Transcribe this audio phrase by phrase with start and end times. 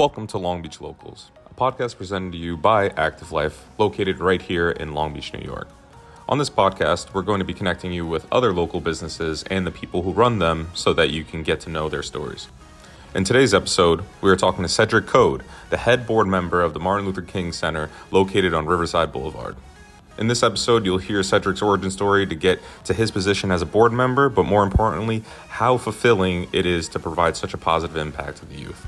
[0.00, 4.40] Welcome to Long Beach Locals, a podcast presented to you by Active Life, located right
[4.40, 5.68] here in Long Beach, New York.
[6.26, 9.70] On this podcast, we're going to be connecting you with other local businesses and the
[9.70, 12.48] people who run them so that you can get to know their stories.
[13.14, 16.80] In today's episode, we are talking to Cedrick Coad, the head board member of the
[16.80, 19.54] Martin Luther King Center located on Riverside Boulevard.
[20.16, 23.66] In this episode, you'll hear Cedrick's origin story to get to his position as a
[23.66, 28.38] board member, but more importantly, how fulfilling it is to provide such a positive impact
[28.38, 28.86] to the youth.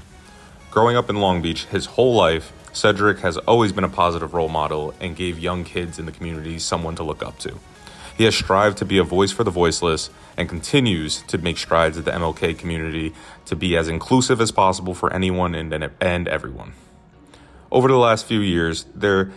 [0.73, 4.49] Growing up in Long Beach his whole life, Cedrick has always been a positive role
[4.49, 7.59] model and gave young kids in the community someone to look up to.
[8.17, 11.99] He has strived to be a voice for the voiceless and continues to make strides
[11.99, 13.13] at the MLK community
[13.45, 16.73] to be as inclusive as possible for anyone and, and everyone.
[17.71, 19.31] Over the last few years, there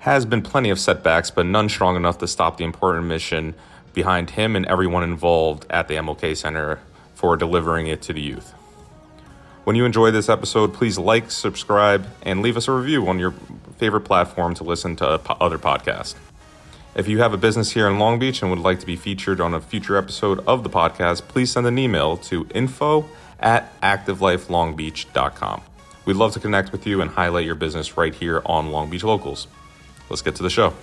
[0.00, 3.54] has been plenty of setbacks, but none strong enough to stop the important mission
[3.94, 6.80] behind him and everyone involved at the MLK Center
[7.14, 8.54] for delivering it to the youth.
[9.70, 13.30] When you enjoy this episode, please like, subscribe, and leave us a review on your
[13.78, 15.06] favorite platform to listen to
[15.40, 16.16] other podcasts.
[16.96, 19.40] If you have a business here in Long Beach and would like to be featured
[19.40, 23.08] on a future episode of the podcast, please send an email to info
[23.38, 25.62] at activelifelongbeach.com.
[26.04, 29.04] We'd love to connect with you and highlight your business right here on Long Beach
[29.04, 29.46] Locals.
[30.08, 30.74] Let's get to the show.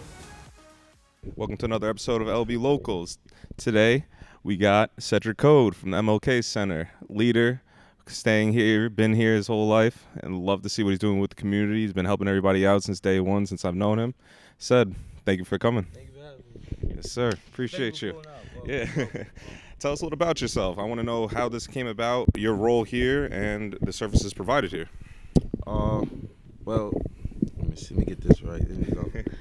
[1.36, 3.18] Welcome to another episode of LB Locals.
[3.58, 4.06] Today,
[4.44, 7.64] we got Cedrick Coad from the MLK Center, leader,
[8.10, 11.32] staying here, been here his whole life, and love to see what he's doing with
[11.32, 11.82] the community.
[11.82, 14.14] He's been helping everybody out since day one, since I've known him.
[14.58, 15.88] Said, thank you for coming.
[15.94, 16.96] Thank you for having me.
[16.96, 17.30] Yes, sir.
[17.30, 18.22] Appreciate you.
[18.66, 18.74] you.
[18.74, 19.24] Yeah.
[19.80, 20.80] Tell us a little about yourself.
[20.80, 24.72] I want to know how this came about, your role here, and the services provided
[24.72, 24.90] here.
[25.68, 26.04] Uh,
[26.66, 26.92] well,
[27.58, 27.94] let me see.
[27.94, 28.62] Let me get this right.
[28.68, 29.32] There we go.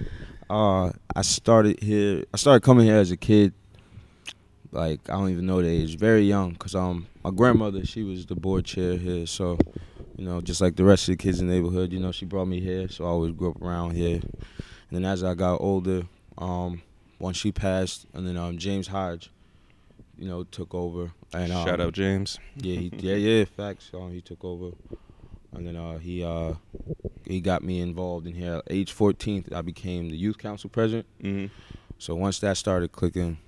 [0.55, 2.25] uh, I started here.
[2.34, 3.55] I started coming here as a kid.
[4.72, 5.97] Like I don't even know the age.
[5.98, 9.27] Very young, cause um my grandmother she was the board chair here.
[9.27, 9.59] So,
[10.17, 12.25] you know, just like the rest of the kids in the neighborhood, you know, she
[12.25, 12.89] brought me here.
[12.89, 14.20] So I always grew up around here.
[14.20, 16.05] And then as I got older,
[16.38, 16.82] um,
[17.19, 19.31] once she passed, and then um James Hodge,
[20.19, 21.12] you know, took over.
[21.32, 22.38] And um, Shout out James.
[22.56, 23.44] Yeah, he, yeah, yeah.
[23.44, 23.91] Facts.
[23.94, 24.71] Um, he took over,
[25.53, 26.55] and then uh, he uh,
[27.25, 28.56] he got me involved in here.
[28.56, 31.06] At age 14, I became the youth council president.
[31.22, 31.53] Mm-hmm.
[31.99, 33.38] So once that started clicking,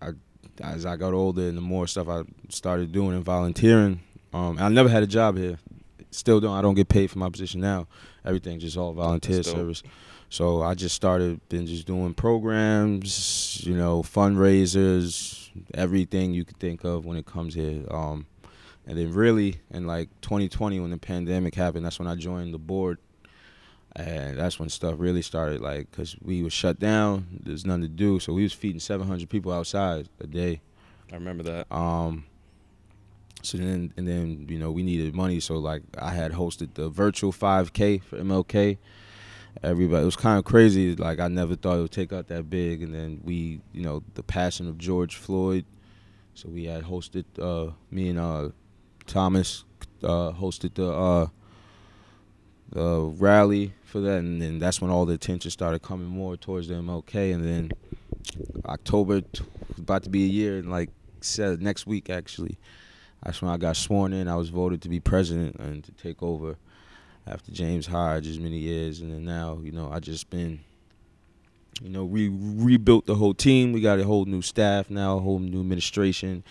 [0.00, 0.12] I
[0.60, 4.00] as I got older and the more stuff I started doing and volunteering,
[4.32, 5.58] um, I never had a job here.
[6.10, 6.56] Still don't.
[6.56, 7.86] I don't get paid for my position now.
[8.24, 9.82] Everything just all volunteer service.
[10.28, 16.84] So I just started been just doing programs, you know, fundraisers, everything you could think
[16.84, 17.84] of when it comes here.
[17.90, 18.26] Um,
[18.86, 22.58] and then really in like 2020 when the pandemic happened, that's when I joined the
[22.58, 22.98] board.
[23.96, 27.40] And that's when stuff really started, like, cause we was shut down.
[27.42, 30.60] There's nothing to do, so we was feeding 700 people outside a day.
[31.10, 31.74] I remember that.
[31.74, 32.26] Um,
[33.42, 36.88] so then, and then you know we needed money, so like I had hosted the
[36.88, 38.76] virtual 5K for MLK.
[39.62, 40.94] Everybody, it was kind of crazy.
[40.94, 44.02] Like I never thought it would take out that big, and then we, you know,
[44.14, 45.64] the passing of George Floyd.
[46.34, 48.48] So we had hosted uh, me and uh,
[49.06, 49.64] Thomas
[50.02, 51.28] uh, hosted the uh,
[52.70, 56.68] the rally for that, and then that's when all the attention started coming more towards
[56.68, 57.70] the MLK, and then
[58.66, 59.22] October
[59.78, 62.58] about to be a year, and like said next week actually,
[63.22, 64.28] that's when I got sworn in.
[64.28, 66.56] I was voted to be president and to take over
[67.26, 70.60] after James Hodge as many years, and then now you know I just been.
[71.82, 73.72] You know, we rebuilt the whole team.
[73.72, 76.42] We got a whole new staff now, a whole new administration,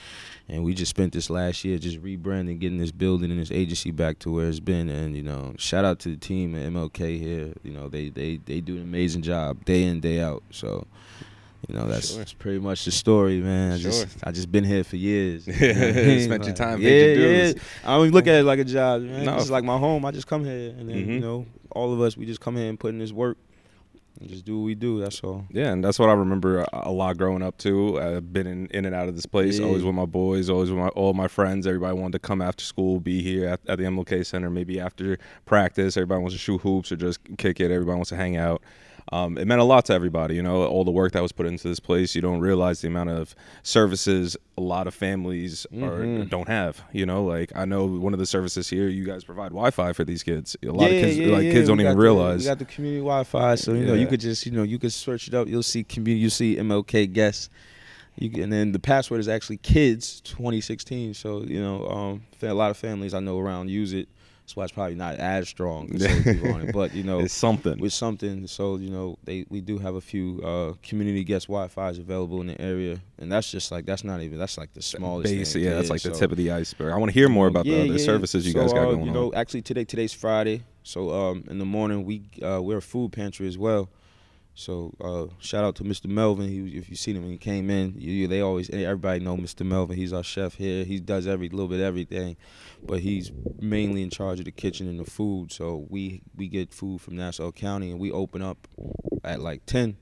[0.47, 3.89] and we just spent this last year just rebranding, getting this building and this agency
[3.91, 4.89] back to where it's been.
[4.89, 7.53] And you know, shout out to the team at MLK here.
[7.63, 10.43] You know, they they they do an amazing job day in day out.
[10.51, 10.85] So,
[11.67, 12.19] you know, that's, Sure.
[12.19, 13.71] that's pretty much the story, man.
[13.71, 15.47] I just I just been here for years.
[15.47, 16.21] You know I mean?
[16.21, 17.53] spent your Like, time, Yeah, your yeah.
[17.83, 19.25] I don't look at it like a job, man.
[19.25, 19.37] No.
[19.37, 20.05] It's like my home.
[20.05, 21.13] I just come here, and then Mhm.
[21.13, 23.37] you know, all of us we just come here and put in this work,
[24.23, 24.99] just do what we do.
[24.99, 25.45] That's all.
[25.51, 27.99] Yeah, and that's what I remember a, lot growing up too.
[27.99, 29.65] I've been in, in and out of this place, Yeah.
[29.65, 31.67] always with my boys, always with my, all my friends.
[31.67, 35.17] Everybody wanted to come after school, be here at, at the MLK Center, maybe after
[35.45, 35.97] practice.
[35.97, 37.72] Everybody wants to shoot hoops or just kick it.
[37.72, 38.61] Everybody wants to hang out.
[39.11, 41.46] Um, it meant a lot to everybody, you know, all the work that was put
[41.46, 42.16] into this place.
[42.16, 46.29] You don't realize the amount of services a lot of families are, Mhm.
[46.29, 46.81] don't have.
[46.91, 50.03] You know, like I know one of the services here, you guys provide Wi-Fi for
[50.05, 50.55] these kids.
[50.63, 51.52] A lot yeah, of kids, yeah, like yeah.
[51.52, 52.40] kids don't even got the- realize.
[52.40, 54.91] we got the community Wi-Fi, so you know you could just you know you could
[54.93, 55.47] search it up.
[55.47, 56.22] You'll see community.
[56.22, 57.49] You see MLK guests.
[58.17, 61.13] You, can- and then the password is actually kids 2016.
[61.13, 64.07] So you know, um, a lot of families I know around use it.
[64.45, 65.87] That's why it's probably not as strong.
[65.97, 66.71] to on it.
[66.73, 67.79] But you know, it's something.
[67.79, 68.45] with something.
[68.45, 72.47] So you know, they we do have a few uh, community guest Wi-Fi's available in
[72.47, 75.53] the area, and that's just like that's not even that's like the smallest.
[75.53, 75.63] Thing.
[75.63, 76.93] yeah, that's like the so- tip of the iceberg.
[76.93, 78.05] I want to hear more about yeah, the other yeah.
[78.05, 79.35] services you So, guys got uh, going You know, on.
[79.35, 83.47] actually today today's Friday, so um, in the morning we uh, we're a food pantry
[83.47, 83.89] as well.
[84.57, 86.05] So uh, shout out to Mr.
[86.07, 86.47] Melvin.
[86.47, 89.35] He, if you seen him when he came in, you, you- they always everybody know
[89.35, 89.66] Mr.
[89.66, 89.97] Melvin.
[89.97, 90.85] He's our chef here.
[90.85, 92.37] He does every little bit of everything,
[92.81, 95.52] but he's mainly in charge of the kitchen and the food.
[95.52, 98.67] So we we get food from Nassau County, and we open up
[99.23, 99.97] at like ten.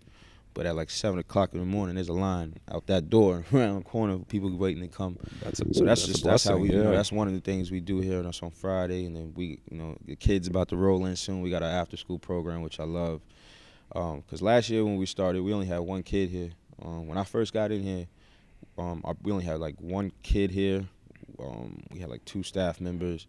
[0.56, 3.78] But at like seven o'clock in the morning, there's a line out that door around
[3.80, 4.20] the corner.
[4.20, 6.84] People waiting to come That's a, so that's, a just that's how we blessing, you
[6.84, 8.22] know, that's one of the things we do here.
[8.22, 11.42] That's on Friday, and then we you know the kids about to roll in soon.
[11.42, 13.22] We got our after school program, which I love.
[13.94, 16.52] Because last year when we started, we only had one kid here.
[16.82, 18.08] Um, when I first got in here,
[18.78, 20.86] um, we only had like one kid here.
[21.40, 23.28] Um, we had like two staff members,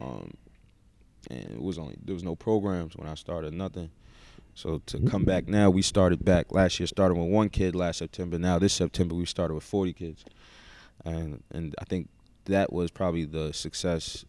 [0.00, 0.34] um,
[1.30, 3.90] and it was only there was no programs when I started, nothing.
[4.54, 6.86] So to come back now, we started back last year.
[6.86, 8.38] Started with one kid last September.
[8.38, 10.24] Now this September we started with 40 kids,
[11.04, 12.08] and and I think
[12.44, 14.24] that was probably the success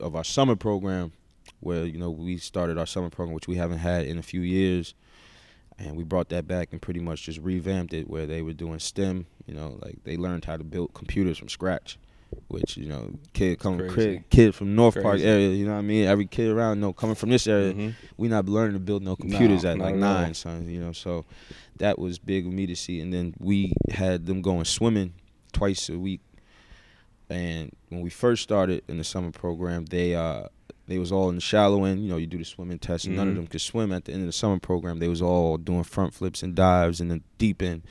[0.00, 1.12] of our summer program,
[1.62, 4.40] where you know we started our summer program, which we haven't had in a few
[4.40, 4.94] years,
[5.78, 8.78] and we brought that back and pretty much just revamped it, where they were doing
[8.78, 9.26] STEM.
[9.46, 11.98] You know, like they learned how to build computers from scratch,
[12.48, 15.50] which you know, kid coming kid, kid from North Park area.
[15.50, 16.06] You know what I mean?
[16.06, 17.94] Every kid around know coming from this area Mhm.
[18.16, 20.68] we not learning to build no computers No, at like nine, son.
[20.68, 21.24] You know, so
[21.78, 23.00] that was big with me to see.
[23.00, 25.14] And then we had them going swimming
[25.52, 26.20] twice a week.
[27.28, 30.44] And when we first started in the summer program, they uh
[30.88, 32.02] they was all in the shallow end.
[32.02, 33.04] You know, you do the swimming test.
[33.06, 33.36] and None of Mhm.
[33.36, 34.98] them could swim at the end of the summer program.
[34.98, 37.82] They was all doing front flips and dives in the deep end.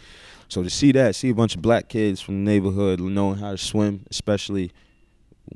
[0.50, 3.52] So to see that, see a bunch of black kids from the neighborhood knowing how
[3.52, 4.72] to swim, especially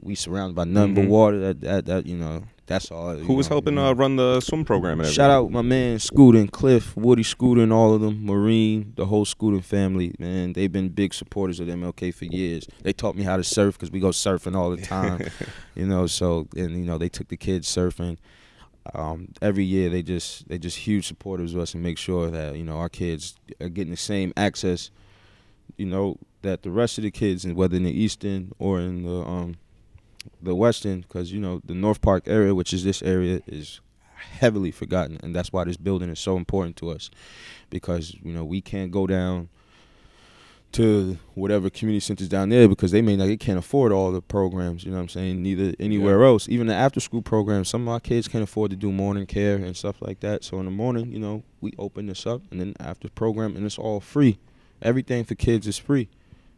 [0.01, 0.95] we surrounded by nothing Mhm.
[0.95, 1.39] but water.
[1.39, 3.15] That, that that you know, that's all.
[3.15, 5.09] Who was helping uh, run the swim program and?
[5.09, 9.61] Shout out my man Scootin, Cliff, Woody Scootin, all of them, Marine, the whole Scootin
[9.61, 10.53] family, man.
[10.53, 12.67] They've been big supporters of the MLK for years.
[12.81, 15.27] They taught me how to surf because we go surfing all the time,
[15.75, 16.07] you know.
[16.07, 18.17] So and you know they took the kids surfing.
[18.93, 22.55] Um, every year they just they just huge supporters of us and make sure that
[22.55, 24.91] you know our kids are getting the same access,
[25.77, 29.03] you know, that the rest of the kids, and whether in the Eastern or in
[29.03, 29.55] the um,
[30.41, 33.79] the Western, because you know the North Park area, which is this area, is
[34.15, 37.09] heavily forgotten, and that's why this building is so important to us,
[37.69, 39.49] because you know we can't go down
[40.75, 44.21] to whatever community centers down there because they may not they can't afford all the
[44.21, 44.83] programs.
[44.83, 45.41] You know what I'm saying?
[45.41, 47.69] Neither anywhere else, even the after school programs.
[47.69, 50.43] Some of our kids can't afford to do morning care and stuff like that.
[50.43, 53.65] So in the morning, you know, we open this up, and then after program, and
[53.65, 54.37] it's all free.
[54.81, 56.09] Everything for kids is free.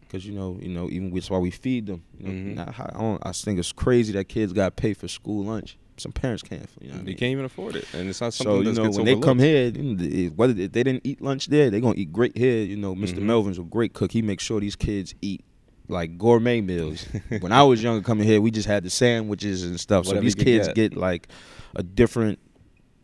[0.09, 2.03] Cause you know, you know, even that's why we feed them.
[2.17, 2.55] You know, Mhm.
[2.55, 5.77] Not how- I, don't, I think it's crazy that kids got pay for school lunch.
[5.97, 6.69] Some parents can't.
[6.79, 7.17] You know, I mean?
[7.17, 9.65] can't even afford it, and it's not something So you know when they come here,
[9.69, 12.63] you know, the- whether they they didn't eat lunch there, they're gonna eat great here.
[12.63, 13.23] You know, mister Mhm.
[13.23, 14.11] Melvin's a great cook.
[14.11, 15.43] He makes sure these kids eat
[15.89, 17.05] like gourmet meals.
[17.41, 20.05] when I was younger, coming here, we just had the sandwiches and stuff.
[20.05, 20.75] Whatever so these kids get.
[20.91, 21.27] get like
[21.75, 22.39] a different.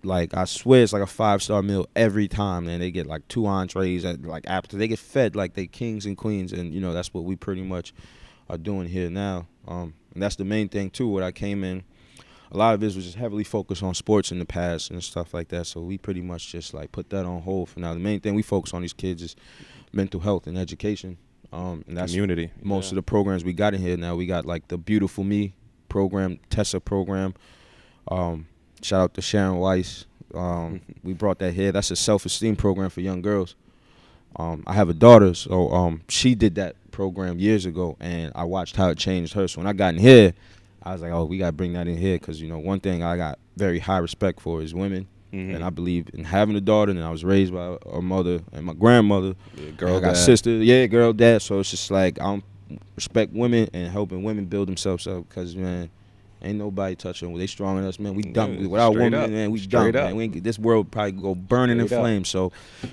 [0.05, 3.27] Like I swear, it's like a five star meal every time, and they get like
[3.27, 6.81] two entrees and like after they get fed like they kings and queens, and you
[6.81, 7.94] know that's what we pretty much
[8.50, 9.47] are doing here now.
[9.67, 11.07] Um, and that's the main thing too.
[11.07, 11.83] What I came in,
[12.51, 15.33] a lot of it was just heavily focused on sports in the past and stuff
[15.33, 15.65] like that.
[15.67, 17.94] So we pretty much just like put that on hold for now.
[17.94, 19.35] The main thing we focus on these kids is
[19.94, 21.17] mental health and education.
[21.53, 22.51] Um, and that's community.
[22.61, 22.91] most Yeah.
[22.91, 24.15] of the programs we got in here now.
[24.15, 25.53] We got like the Beautiful Me
[25.88, 27.36] program, Tessa program.
[28.10, 28.48] Um,
[28.84, 30.06] shout out to Sharon Weiss.
[30.34, 31.72] Um, we brought that here.
[31.72, 33.56] That's a self esteem program for young girls.
[34.36, 38.44] Um, I have a daughter, so um, she did that program years ago, and I
[38.46, 39.48] watched how it changed her.
[39.48, 40.34] So when I got in here,
[40.82, 42.80] I was like, oh, we got to bring that in here because you know one
[42.80, 45.56] thing I got very high respect for is women, Mhm.
[45.56, 46.92] and I believe in having a daughter.
[46.92, 49.36] And I was raised by a mother and my grandmother.
[49.56, 50.18] Yeah, girl, I got dad.
[50.18, 51.44] sister, yeah, girl, dad.
[51.44, 52.44] So it's just like I don't
[52.96, 55.92] respect women and helping women build themselves up because man,
[56.43, 57.29] ain't nobody touching.
[57.29, 57.38] them.
[57.38, 58.15] They stronger than us, man.
[58.15, 59.29] We Yeah, done without women, up.
[59.29, 59.51] man.
[59.51, 60.05] We Straight up.
[60.05, 60.15] man.
[60.15, 62.03] We ain't, this world probably go burning in Straight up.
[62.03, 62.29] flames.
[62.29, 62.51] So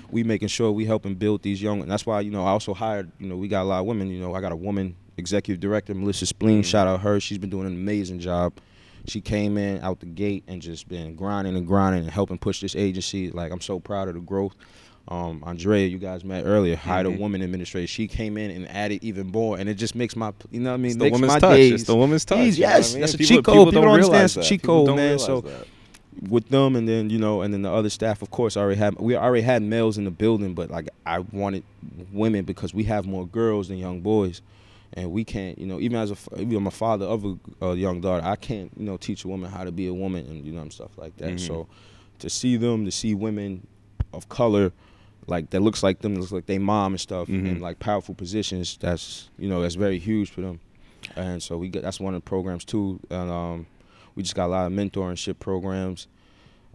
[0.09, 1.81] we making sure we helping build these young.
[1.81, 3.11] And that's why you know I also hired.
[3.19, 4.09] You know we got a lot of women.
[4.09, 6.61] You know I got a woman executive director, Melissa Spleen.
[6.61, 6.65] Mhm.
[6.65, 7.19] Shout out her.
[7.19, 8.53] She's been doing an amazing job.
[9.07, 12.61] She came in out the gate and just been grinding and grinding and helping push
[12.61, 13.31] this agency.
[13.31, 14.55] Like I'm so proud of the growth.
[15.07, 17.15] Um, Andrea, you guys met earlier, hired Mhm.
[17.15, 17.87] a woman administrator.
[17.87, 20.75] She came in and added even more, and it just makes my, you know what
[20.75, 21.55] I mean, It's the woman's my touch.
[21.57, 22.39] days It's the woman's touch.
[22.39, 22.61] easy.
[22.61, 23.01] you know Yes, I mean?
[23.01, 23.55] that's a People- cheat people code.
[23.65, 25.19] don't People don't understand cheat code, man.
[25.19, 25.67] So- that.
[26.29, 28.99] with them, and then you know, and then the other staff, of course, already had
[28.99, 31.63] we already had males in the building, but like I wanted
[32.11, 34.41] women because we have more girls than young boys,
[34.93, 38.01] and we can't, you know, even as a, even I'm father of a, a young
[38.01, 40.51] daughter, I can't, you know, teach a woman how to be a woman and you
[40.51, 41.31] know and stuff like that.
[41.35, 41.39] Mhm.
[41.39, 41.67] So
[42.19, 43.65] to see them, to see women
[44.13, 44.73] of color,
[45.27, 47.47] like that looks like them, looks like they mom and stuff, Mhm.
[47.47, 48.77] in like powerful positions.
[48.79, 50.59] That's you know that's very huge for them,
[51.15, 52.99] and so we get that's one of the programs too.
[53.09, 53.65] And um,
[54.15, 56.07] we just got a lot of mentorship programs.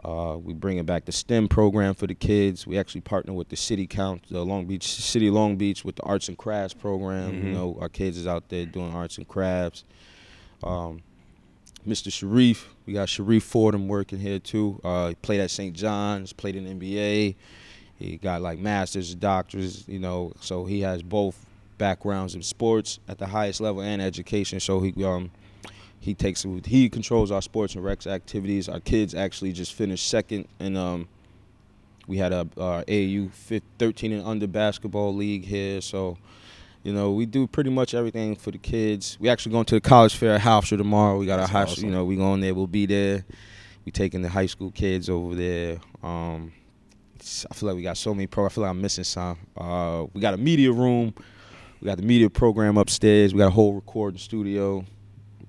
[0.05, 2.67] Uh, we bringing back the STEM program for the kids.
[2.67, 6.03] We actually partner with the city count, the Long Beach City Long Beach, with the
[6.03, 7.33] arts and crafts program.
[7.33, 7.45] Mhm.
[7.45, 9.85] You know, our kids is out there doing arts and crafts.
[10.63, 11.01] Um,
[11.87, 12.13] Mr.
[12.13, 14.81] Sharif, we got Sharif Fordham working here too.
[14.85, 15.75] Uh, he played at St.
[15.75, 17.35] John's, played in the NBA.
[17.99, 21.47] He got like masters, doctors, you know, so he has both
[21.79, 24.61] backgrounds in sports at the highest level and education.
[24.61, 25.31] So he um
[25.99, 28.69] he takes he controls our sports and recs activities.
[28.69, 31.09] Our kids actually just finished second and um
[32.07, 35.81] we had a our AAU fif- 13 and under basketball league here.
[35.81, 36.19] So
[36.85, 39.17] you know, we do pretty much everything for the kids.
[39.19, 41.19] We actually going to the college fair at Hofstra tomorrow.
[41.19, 41.85] We got That's our high, awesome.
[41.85, 42.55] you know, we going there.
[42.55, 43.25] We'll be there.
[43.85, 45.79] We taking the high school kids over there.
[46.05, 46.53] Um,
[47.51, 48.47] I feel like we got so many pro.
[48.47, 49.39] I feel like I'm missing some.
[49.57, 51.15] Uh, we got a media room.
[51.81, 53.35] We got the media program upstairs.
[53.35, 54.85] We got a whole recording studio,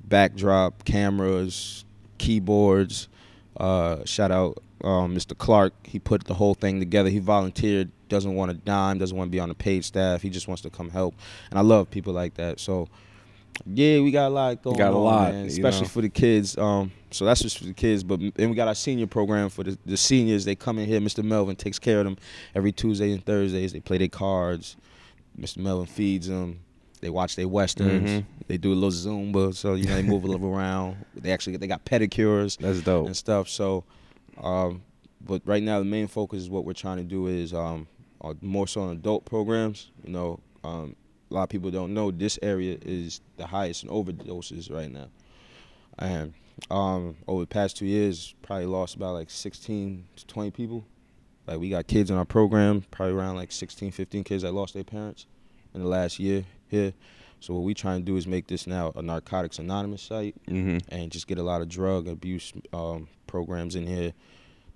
[0.04, 1.86] backdrop, cameras,
[2.18, 3.08] keyboards.
[3.56, 5.38] Uh, shout out um, Mr.
[5.38, 5.74] Clark.
[5.84, 7.10] He put the whole thing together.
[7.10, 7.92] He volunteered.
[8.10, 8.98] Doesn't want a dime.
[8.98, 10.22] Doesn't want to be on the paid staff.
[10.22, 11.16] He just wants to come help.
[11.50, 12.60] And I love people like that.
[12.60, 12.88] So
[13.66, 15.88] yeah, we got a lot going got a lot, man, especially know.
[15.88, 16.58] for the kids.
[16.58, 18.04] Um, so that's just for the kids.
[18.04, 20.46] But then we got our senior program for the, the seniors.
[20.46, 21.00] They come in here.
[21.00, 21.24] Mr.
[21.24, 22.18] Melvin takes care of them
[22.56, 23.74] every Tuesday and Thursdays.
[23.74, 24.76] They play their cards.
[25.40, 25.58] Mr.
[25.58, 26.60] Melvin feeds them.
[27.00, 28.10] They watch their westerns.
[28.10, 28.26] Mhm.
[28.48, 30.98] They do a little zumba, so you know they move a little around.
[31.16, 33.06] They actually they got pedicures That's dope.
[33.06, 33.48] and stuff.
[33.50, 33.84] So,
[34.42, 34.82] um,
[35.22, 37.88] but right now the main focus is what we're trying to do is um,
[38.22, 39.92] uh, more so on adult programs.
[40.04, 40.96] You know, um,
[41.30, 45.08] a lot of people don't know this area is the highest in overdoses right now,
[46.00, 46.34] and
[46.70, 50.86] um, over the past two years, probably lost about like 16 to 20 people.
[51.46, 54.74] Like we got kids in our program, probably around like 16, 15 kids that lost
[54.74, 55.26] their parents
[55.74, 56.94] in the last year here.
[57.40, 60.78] So what we trying to do is make this now a Narcotics Anonymous site hmm
[60.90, 64.14] and just get a lot of drug abuse um, programs in here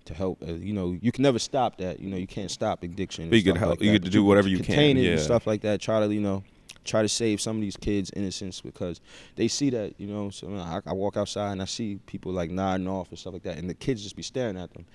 [0.05, 0.41] to help.
[0.47, 1.99] Uh, you know, you can never stop that.
[1.99, 3.29] You know, you can't stop addiction.
[3.29, 5.23] But you and could help- Like you do whatever you contain can, it and yeah.
[5.23, 5.81] stuff like that.
[5.81, 6.43] Try to you know,
[6.83, 9.01] try to save some of these kids' innocence because
[9.35, 9.93] they see that.
[9.99, 13.19] You know, so I, I walk outside and I see people like nodding off and
[13.19, 14.85] stuff like that, and the kids just be staring at them,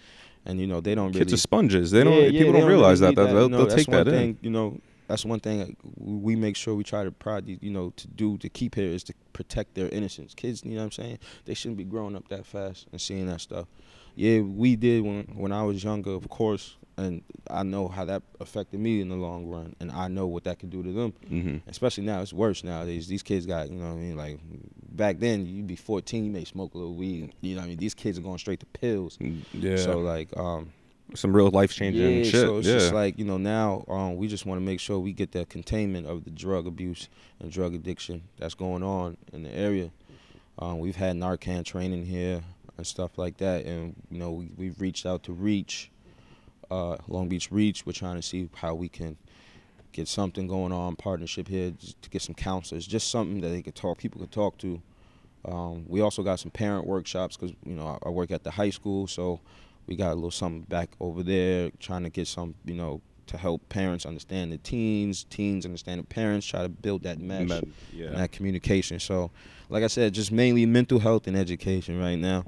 [0.45, 1.21] and you know they don't really.
[1.21, 1.90] Kids are sponges.
[1.90, 2.12] They don't.
[2.14, 3.23] Yeah, yeah, people they don't realize really that.
[3.26, 3.33] that.
[3.35, 4.21] They'll, You know, they'll that's take that one in.
[4.35, 7.90] thing, You know, that's one thing we make sure we try to prod, you know,
[7.97, 10.35] to do to keep here is to protect their innocence.
[10.35, 11.19] Kids, you know what I'm saying?
[11.45, 13.66] They shouldn't be growing up that fast and seeing that stuff.
[14.16, 18.23] Yeah, we did when when I was younger, of course, and I know how that
[18.41, 21.12] affected me in the long run, and I know what that could do to them.
[21.29, 23.07] hmm Especially now, it's worse nowadays.
[23.09, 24.17] These kids got, you know what I mean?
[24.17, 24.38] Like
[24.91, 27.35] back then, you'd be 14, you may smoke a little weed.
[27.43, 27.79] You know what I mean?
[27.79, 29.19] These kids are going straight to pills.
[29.53, 29.76] Yeah.
[29.76, 30.73] So like, um,
[31.15, 32.41] Some real life changing yeah, shit.
[32.41, 32.75] so it's yeah.
[32.79, 35.45] just like you know now um, we just want to make sure we get the
[35.47, 37.09] containment of the drug abuse
[37.41, 39.91] and drug addiction that's going on in the area.
[40.59, 42.43] Um, we've had Narcan training here
[42.79, 45.91] and stuff like that, and you know we, we've reached out to Reach,
[46.70, 47.87] uh, Long Beach Reach.
[47.87, 49.16] We're trying to see how we can
[49.92, 53.62] get something going on partnership here just to get some counselors, just something that they
[53.62, 54.80] could talk, people could talk to.
[55.44, 58.50] Um, we also got some parent workshops because you know I, I work at the
[58.50, 59.40] high school, so
[59.87, 63.37] we got a little something back over there trying to get some you know to
[63.37, 67.62] help parents understand the teens, teens understand the parents, try to build that mesh Met-
[67.62, 68.11] and yeah.
[68.11, 69.00] that communication.
[69.00, 69.30] So,
[69.68, 72.44] like I said, just mainly mental health and education right now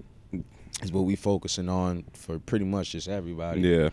[0.82, 3.60] is what we focusing on for pretty much just everybody.
[3.62, 3.90] Yeah.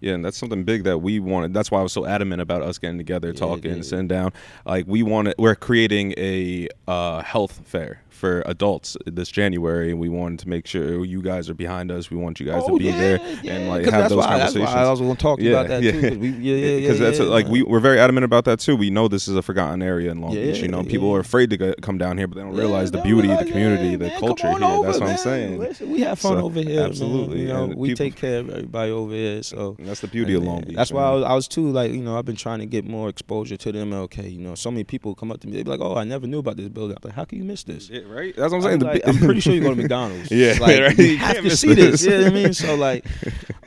[0.00, 1.54] Yeah, and that's something big that we wanted.
[1.54, 3.82] That's why I was so adamant about us getting together, Yeah, talking, yeah.
[3.82, 4.32] sitting down.
[4.66, 10.08] Like we wanted, we're creating a uh, health fair for adults this January, and we
[10.08, 12.10] wanted to make sure you guys are behind us.
[12.10, 14.70] We want you guys to oh, be there and like have Oh, those why, conversations.
[14.70, 15.92] I was going to talk Yeah, about that yeah.
[16.10, 16.18] too.
[16.18, 16.80] we, yeah, yeah, yeah.
[16.80, 18.76] because that's yeah, like we we're very adamant about that too.
[18.76, 20.58] We know this is a forgotten area in Long Beach.
[20.60, 21.16] You know, Yeah, people yeah.
[21.16, 23.44] are afraid to go, come down here, but they don't realize the Yeah, beauty, the
[23.44, 24.54] community, yeah, the man, culture here.
[24.64, 25.58] on That's over, what I'm saying.
[25.58, 26.80] Listen, we have fun So, over here.
[26.80, 26.88] man.
[26.90, 29.42] absolutely, You know, we people- take care of everybody over here.
[29.42, 30.76] So that's the beauty of Long Beach.
[30.76, 32.84] That's why I was, I was too like you know I've been trying to get
[32.86, 34.30] more exposure to the MLK.
[34.32, 35.54] You know, so many people come up to me.
[35.56, 37.44] They be like, "Oh, I never knew about this building." I'm like, "How can you
[37.44, 38.36] miss this?" Yeah, right?
[38.36, 38.82] That's what I'm saying.
[38.82, 40.30] I'm, like, I'm pretty sure you go to McDonald's.
[40.30, 40.98] Yeah, like, right.
[40.98, 42.02] You You have to see this.
[42.02, 42.04] this.
[42.04, 42.52] You know what I mean?
[42.54, 43.04] So like,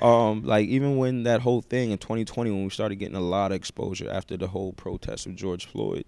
[0.01, 3.51] um, like even when that whole thing in 2020, when we started getting a lot
[3.51, 6.05] of exposure after the whole protest of George Floyd,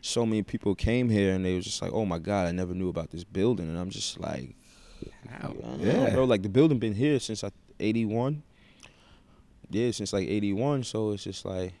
[0.00, 2.72] so many people came here and they was just like, "Oh my God, I never
[2.74, 4.54] knew about this building," and I'm just like,
[5.32, 6.10] I don't know, Yeah.
[6.14, 6.24] bro.
[6.24, 8.42] Like the building been here since I 81.
[9.70, 10.84] Yeah, since like 81.
[10.84, 11.74] So it's just like,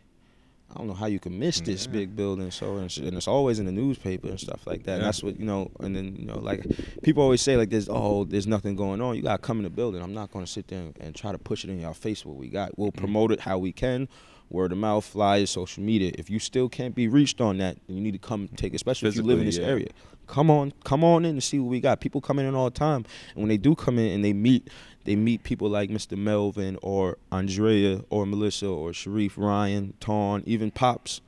[0.70, 1.92] I don't know how you can miss this yeah.
[1.92, 2.50] big building.
[2.50, 4.92] So and it's, and it's, always in the newspaper and stuff like that.
[4.92, 4.96] Yeah.
[4.96, 5.70] And that's what you know.
[5.80, 6.66] And then you know, like
[7.02, 9.16] people always say, like there's oh, there's nothing going on.
[9.16, 10.02] You gotta come in the building.
[10.02, 12.24] I'm not gonna sit there and, and try to push it in your face.
[12.24, 12.98] What we got, we'll mm-hmm.
[12.98, 14.08] promote it how we can.
[14.50, 16.12] Word of mouth, flyers, social media.
[16.18, 19.08] If you still can't be reached on that, then you need to come take, especially
[19.08, 19.66] Physically, if you live in this yeah.
[19.66, 19.88] area.
[20.26, 22.00] Come on, come on in and see what we got.
[22.00, 24.68] People come in all the time, and when they do come in and they meet
[25.08, 26.18] they meet people like Mr.
[26.18, 31.22] Melvin or Andrea or Melissa or Sharif, Ryan, Ton, even Pops,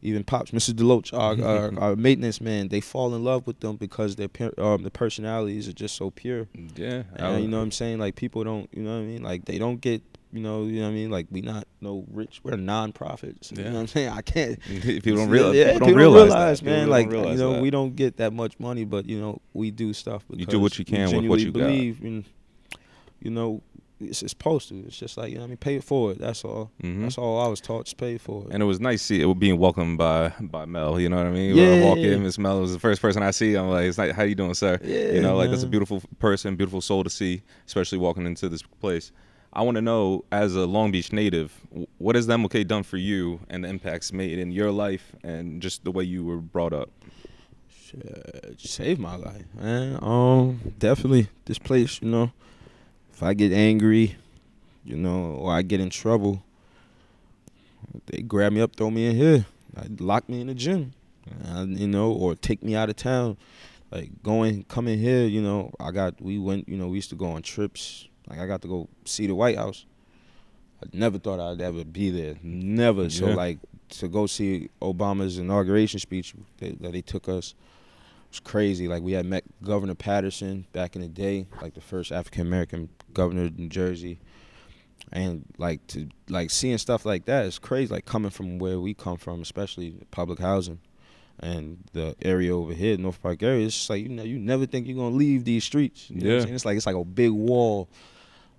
[0.00, 0.74] even Pops, Mrs.
[0.74, 2.68] Deloach, our, our, our, maintenance man.
[2.68, 4.28] They fall in love with them because their
[4.58, 6.46] um, the personalities are just so pure.
[6.76, 7.98] Yeah, and, you know what I'm saying.
[7.98, 9.24] Like people don't, you know what I mean.
[9.24, 10.02] Like they don't get
[10.32, 11.10] you know, you know what I mean?
[11.10, 12.40] Like we not no rich.
[12.44, 13.50] We're non-profits.
[13.50, 13.58] Yeah.
[13.58, 14.08] You know what I'm saying?
[14.10, 14.60] I can't.
[14.82, 15.56] people don't realize.
[15.56, 16.90] Yeah, people don't realize, realize man.
[16.90, 17.62] like realize you know, that.
[17.62, 20.24] we don't get that much money, but you know, we do stuff.
[20.28, 22.06] Because you do what you can with what you believe got.
[22.06, 22.24] In,
[23.26, 23.62] you know,
[24.00, 24.78] it's, it's supposed to.
[24.86, 26.18] It's just like you know, I mean, pay it forward.
[26.18, 26.70] That's all.
[26.82, 27.02] Mm-hmm.
[27.02, 27.86] That's all I was taught.
[27.86, 28.52] Just pay it forward.
[28.52, 31.00] And it was nice see it being welcomed by by Mel.
[31.00, 31.56] You know what I mean?
[31.56, 33.54] Yeah, when I walk in, Miss Mel was the first person I see.
[33.54, 34.78] I'm like, it's like, how you doing, sir?
[34.82, 35.52] Yeah, you know, like man.
[35.52, 39.12] that's a beautiful person, beautiful soul to see, especially walking into this place.
[39.52, 41.58] I want to know, as a Long Beach native,
[41.96, 45.62] what has the MLK done for you and the impacts made in your life and
[45.62, 46.90] just the way you were brought up?
[47.70, 49.98] Shit, saved my life, man.
[50.02, 52.32] Um, definitely this place, you know
[53.16, 54.14] if I get angry,
[54.84, 56.42] you know, or I get in trouble,
[58.04, 60.92] they grab me up, throw me in here, I lock me in the gym,
[61.64, 63.38] you know, or take me out of town.
[63.90, 67.16] Like going, coming here, you know, I got, we went, you know, we used to
[67.16, 68.06] go on trips.
[68.28, 69.86] Like I got to go see the White House.
[70.82, 72.34] I never thought I'd ever be there.
[72.42, 73.04] Never.
[73.04, 73.08] Yeah.
[73.08, 77.54] So like to go see Obama's inauguration speech that, that they took us
[78.36, 78.88] was crazy.
[78.88, 82.88] Like we had met Governor Paterson back in the day, like the first African American
[83.12, 84.18] governor of New Jersey.
[85.12, 87.92] And like to like seeing stuff like that is crazy.
[87.92, 90.80] Like coming from where we come from, especially public housing,
[91.38, 94.66] and the area over here, North Park area, it's just like you know you never
[94.66, 96.10] think you're gonna leave these streets.
[96.10, 97.88] You yeah, it's like it's like a big wall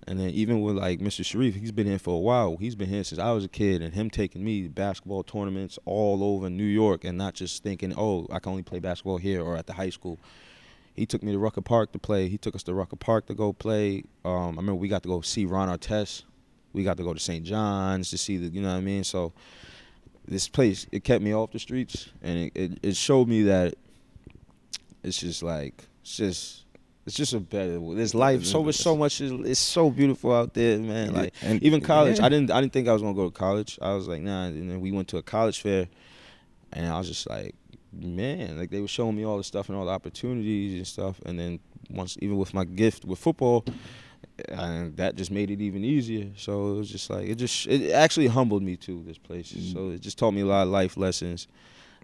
[0.07, 1.25] and then even with like Mr.
[1.25, 2.55] Sharif, he's been here for a while.
[2.57, 5.77] He's been here since I was a kid, and him taking me to basketball tournaments
[5.85, 9.43] all over New York, and not just thinking, oh, I can only play basketball here
[9.43, 10.17] or at the high school.
[10.93, 12.27] He took me to Rucker Park to play.
[12.29, 14.03] He took us to Rucker Park to go play.
[14.25, 16.23] Um, I remember we got to go see Ron Artest.
[16.73, 17.45] We got to go to St.
[17.45, 19.03] John's to see the, you know what I mean.
[19.03, 19.33] So
[20.25, 23.75] this place, it kept me off the streets, and it, it, it showed me that
[25.03, 26.65] it's just like it's just
[27.07, 27.79] it's just a better.
[27.95, 28.43] There's life.
[28.43, 28.75] So much.
[28.75, 29.21] So much.
[29.21, 31.13] It's so beautiful out there, man.
[31.13, 32.19] Like and even college.
[32.19, 32.25] Yeah.
[32.25, 32.51] I didn't.
[32.51, 33.79] I didn't think I was gonna go to college.
[33.81, 34.47] I was like, nah.
[34.47, 35.87] And then we went to a college fair,
[36.73, 37.55] and I was just like,
[37.93, 38.57] man.
[38.57, 41.21] Like they were showing me all the stuff and all the opportunities and stuff.
[41.25, 43.63] And then once, even with my gift with football,
[44.49, 46.27] and that just made it even easier.
[46.35, 49.01] So it was just like it just it actually humbled me too.
[49.07, 49.53] This place.
[49.53, 49.71] Mm-hmm.
[49.71, 51.47] So it just taught me a lot of life lessons,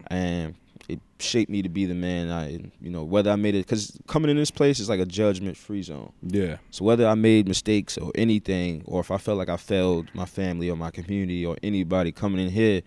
[0.08, 0.56] and
[0.90, 3.98] it shaped me to be the man I, you know, whether I made it, because
[4.08, 6.12] coming in this place is like a judgment free zone.
[6.22, 6.58] Yeah.
[6.72, 10.26] So whether I made mistakes or anything, or if I felt like I failed my
[10.26, 12.82] family or my community or anybody coming in here,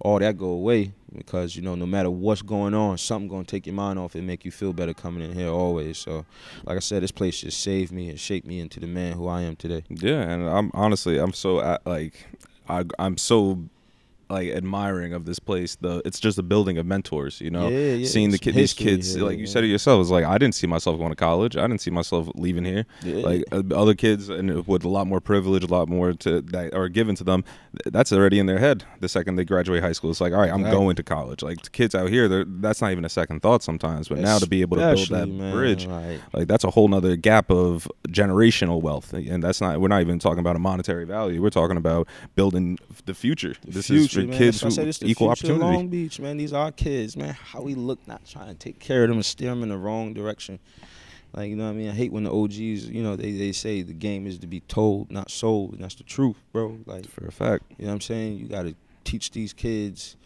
[0.00, 3.66] all that go away because you know no matter what's going on, something gonna take
[3.66, 5.98] your mind off and make you feel better coming in here always.
[5.98, 6.26] So,
[6.64, 9.28] like I said, this place just saved me and shaped me into the man who
[9.28, 9.84] I am today.
[9.88, 12.26] Yeah, and I'm honestly I'm so uh, like
[12.68, 13.64] I, I'm so
[14.34, 15.76] like admiring of this place.
[15.76, 17.68] The it's just a building of mentors, you know.
[17.68, 18.06] Yeah, yeah.
[18.06, 20.54] Seeing the kid, these kids, yeah, like you said it yourself, it's like I didn't
[20.54, 21.56] see myself going to college.
[21.56, 22.86] I didn't see myself leaving here.
[23.04, 26.74] Like uh, other kids, and with a lot more privilege, a lot more to that
[26.74, 27.44] are given to them.
[27.86, 28.84] That's already in their head.
[29.00, 31.42] The second they graduate high school, it's like, all right, I'm going to college.
[31.42, 34.08] Like kids out here, that's not even a second thought sometimes.
[34.08, 36.20] But now to be able to build that man, bridge, right.
[36.32, 39.80] like that's a whole nother gap of generational wealth, and that's not.
[39.80, 41.42] We're not even talking about a monetary value.
[41.42, 43.54] We're talking about building the future.
[43.64, 44.38] The this future, is man.
[44.38, 45.60] kids who equal opportunity.
[45.60, 46.36] Long Beach, man.
[46.36, 47.34] These are kids, man.
[47.34, 49.78] How we look, not trying to take care of them and steer them in the
[49.78, 50.58] wrong direction.
[51.34, 51.88] Like you know what I mean?
[51.88, 54.60] I hate when the OGs, you know, they, they say the game is to be
[54.60, 56.78] told, not sold, and that's the truth, bro.
[56.86, 57.64] Like for a fact.
[57.76, 58.38] You know what I'm saying?
[58.38, 60.16] You got to teach these kids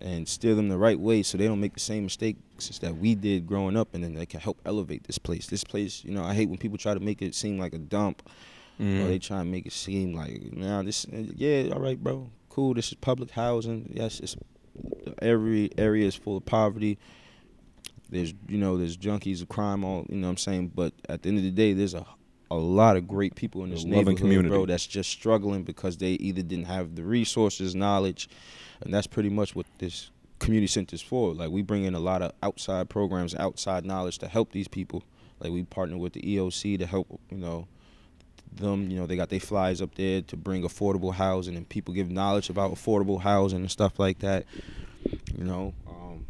[0.00, 3.14] and steer them the right way so they don't make the same mistakes that we
[3.14, 5.46] did growing up, and then they can help elevate this place.
[5.46, 7.78] This place, you know, I hate when people try to make it seem like a
[7.78, 8.28] dump.
[8.80, 9.04] Mm-hmm.
[9.04, 12.72] Or they try and make it seem like, now this, yeah, all right, bro, cool.
[12.72, 13.92] This is public housing.
[13.94, 14.34] Yes, it's
[15.20, 16.98] every area is full of poverty.
[18.08, 20.72] There's you know there's junkies of crime all you know what I'm saying.
[20.74, 22.06] But at the end of the day, there's a
[22.50, 24.48] a lot of great people in this a neighborhood, community.
[24.48, 24.64] bro.
[24.64, 28.28] That's just struggling because they either didn't have the resources, knowledge,
[28.80, 31.34] and that's pretty much what this community center is for.
[31.34, 35.02] Like we bring in a lot of outside programs, outside knowledge to help these people.
[35.40, 37.68] Like we partner with the EOC to help you know
[38.54, 38.90] them.
[38.90, 42.10] You know, they got their flyers up there to bring affordable housing and people give
[42.10, 44.44] knowledge about affordable housing and stuff like that.
[45.36, 46.26] You know, um,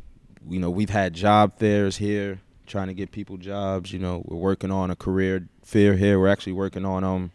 [0.49, 3.93] you know we've had job fairs here trying to get people jobs.
[3.93, 6.19] You know, we're working on a career fair here.
[6.19, 7.31] We're actually working on um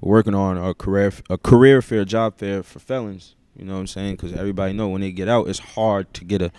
[0.00, 3.34] we're working on a career a career fair job fair for felons.
[3.56, 4.16] You know what I'm saying?
[4.16, 6.52] Because everybody know when they get out, it's hard to get a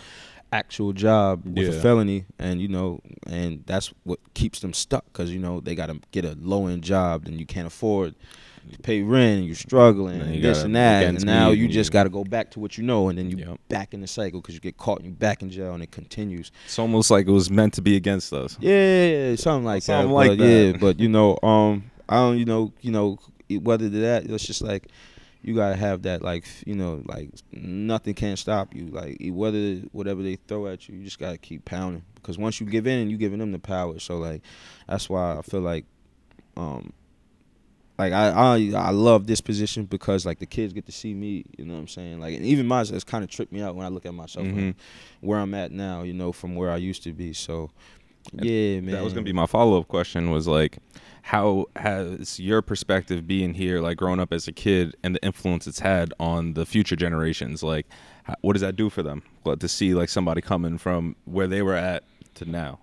[0.52, 1.74] actual job with Yeah.
[1.76, 5.06] a felony, and you know, and that's what keeps them stuck.
[5.12, 8.16] Because you know they got to get a low end job, and you can't afford
[8.72, 11.92] to pay rent, and you're struggling, And and this and that, and now you just
[11.92, 13.60] got to go back to what you know, and then you Yep.
[13.70, 15.92] back in the cycle because you get caught and you back in jail, and it
[15.92, 16.52] continues.
[16.66, 18.58] It's almost like it was meant to be against us.
[18.60, 20.14] Yeah, something like Something that.
[20.14, 20.66] like but that.
[20.74, 23.20] Yeah, but you know, um, I don't, you know, you know,
[23.62, 24.88] whether to that, it's just like
[25.48, 28.88] you gotta have that, like, you know, like nothing can stop you.
[28.88, 32.04] Like whether whatever they throw at you, you just gotta keep pounding.
[32.16, 33.98] Because once you give in, you giving them the power.
[34.00, 34.42] So like,
[34.88, 35.86] that's why I feel like,
[36.58, 36.94] um.
[38.00, 41.46] Like I, I I love this position because like the kids get to see me,
[41.58, 42.20] you know what I'm saying?
[42.20, 44.46] Like and even myself it's kind of tripped me out when I look at myself
[44.46, 44.58] Mhm.
[44.58, 44.76] and
[45.22, 47.34] where I'm at now, you know, from where I used to be.
[47.34, 47.72] So
[48.34, 48.94] yeah, man.
[48.94, 50.32] That was gonna be my follow up question.
[50.32, 50.80] Was like,
[51.24, 55.68] how has your perspective being here, like growing up as a kid, and the influence
[55.68, 57.64] it's had on the future generations?
[57.64, 57.88] Like,
[58.24, 59.24] how, what does that do for them?
[59.44, 62.04] Well, to see like somebody coming from where they were at
[62.36, 62.80] to now.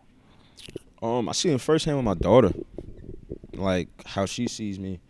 [1.02, 2.52] Um, I see it firsthand with my daughter,
[3.52, 5.00] like how she sees me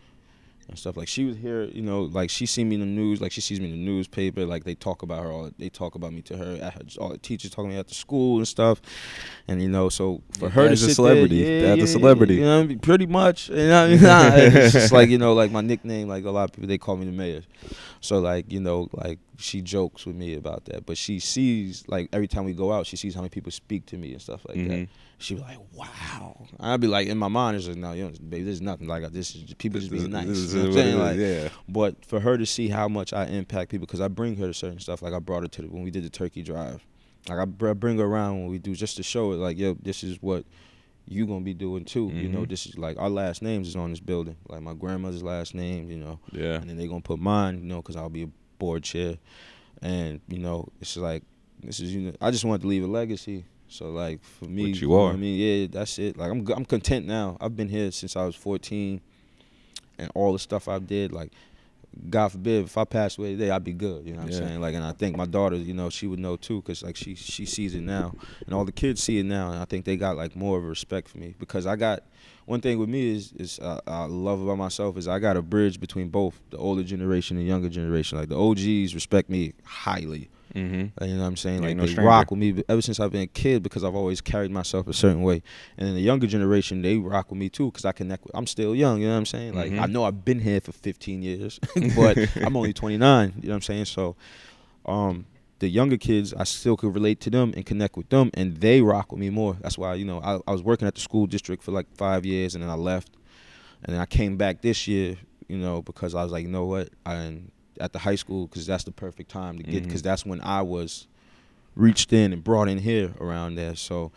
[0.69, 0.97] and stuff.
[0.97, 3.41] Like she was here, you know, like she seen me in the news, like she
[3.41, 4.45] sees me in the newspaper.
[4.47, 6.59] Like they talk about her, all they talk about me to her.
[6.63, 8.81] at her- All the teachers talking me at the school and stuff.
[9.49, 11.43] And you know, so for her to a celebrity.
[11.43, 12.35] there, yeah, Dad's a celebrity.
[12.37, 12.79] You know, what I mean?
[12.79, 13.49] pretty much.
[13.55, 14.03] You know, I mean?
[14.03, 16.09] Nah, it's just like you know, like my nickname.
[16.09, 17.43] Like a lot of people, they call me the mayor.
[18.01, 22.09] So like you know, like she jokes with me about that, but she sees like
[22.13, 24.45] every time we go out, she sees how many people speak to me and stuff
[24.47, 24.89] like that Mhm.
[25.19, 28.11] She was like, "Wow." I'd be like, in my mind, it's like, "No, you know,
[28.29, 29.03] baby, there's nothing like.
[29.13, 30.99] This is people just being nice." Is You know what I'm saying?
[30.99, 31.49] Like, yeah.
[31.69, 34.55] but for her to see how much I impact people, because I bring her to
[34.55, 35.03] certain stuff.
[35.03, 36.85] Like I brought her to the, when we did the turkey drive.
[37.29, 39.75] Like I br- bring her around when we do just to show it, like, yo,
[39.83, 40.45] this is what
[41.07, 42.11] you gonna be doing too.
[42.13, 42.49] You know, Mhm.
[42.49, 44.37] this is like our last names is on this building.
[44.49, 46.55] Like my grandmother's last name, you know, Yeah.
[46.61, 49.17] and then they gonna put mine, you know, because I'll be a board chair,
[49.83, 51.23] and you know, it's like
[51.63, 53.45] this is you know, I just wanted to leave a legacy.
[53.75, 55.13] So like for me, Which you are.
[55.13, 56.17] I mean, yeah, that's it.
[56.17, 57.37] Like I'm, I'm content now.
[57.41, 59.01] I've been here since I was 14,
[59.99, 61.33] and all the stuff I did, like.
[62.11, 64.05] God forbid if I passed away today, I'd be good.
[64.05, 64.39] You know what Yeah.
[64.39, 64.61] I'm saying?
[64.61, 67.15] Like, and I think my daughter, you know, she would know too, cause like she
[67.15, 68.13] she sees it now,
[68.47, 70.65] and all the kids see it now, and I think they got like more of
[70.65, 72.03] a respect for me because I got
[72.47, 75.43] one thing with me is is uh, I love about myself is I got a
[75.43, 78.19] bridge between both the older generation and younger generation.
[78.19, 80.31] Like the OGs respect me highly.
[80.55, 81.05] Mm-hmm.
[81.05, 81.63] You know what I'm saying?
[81.63, 82.09] Like no they stranger.
[82.09, 84.93] rock with me ever since I've been a kid because I've always carried myself a
[84.93, 85.43] certain way.
[85.77, 88.35] And then the younger generation, they rock with me too because I connect with.
[88.37, 89.01] I'm still young.
[89.01, 89.55] You know what I'm saying?
[89.55, 89.81] Like Mhm.
[89.83, 91.59] I know I've been here for 15 years,
[91.97, 93.33] but I'm only 29.
[93.37, 93.87] You know what I'm saying?
[93.87, 94.17] So,
[94.87, 95.27] um,
[95.61, 98.81] the younger kids, I still could relate to them and connect with them, and they
[98.83, 99.57] rock with me more.
[99.61, 102.27] That's why you know I, I was working at the school district for like five
[102.27, 103.11] years, and then I left,
[103.83, 105.17] and then I came back this year.
[105.49, 106.89] You know because I was like, you know what?
[107.05, 107.39] I
[107.81, 110.63] at the high school because that's the perfect time to get because that's when I
[110.63, 111.07] was
[111.77, 113.75] reached in and brought in here around there.
[113.75, 114.13] So,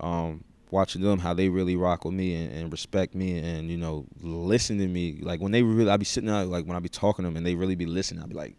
[0.00, 3.76] um, watching them how they really rock with me and, and respect me and you
[3.76, 6.80] know listen to me like when they really I be sitting out like when I
[6.80, 8.56] be talking to them and they really be listening I be like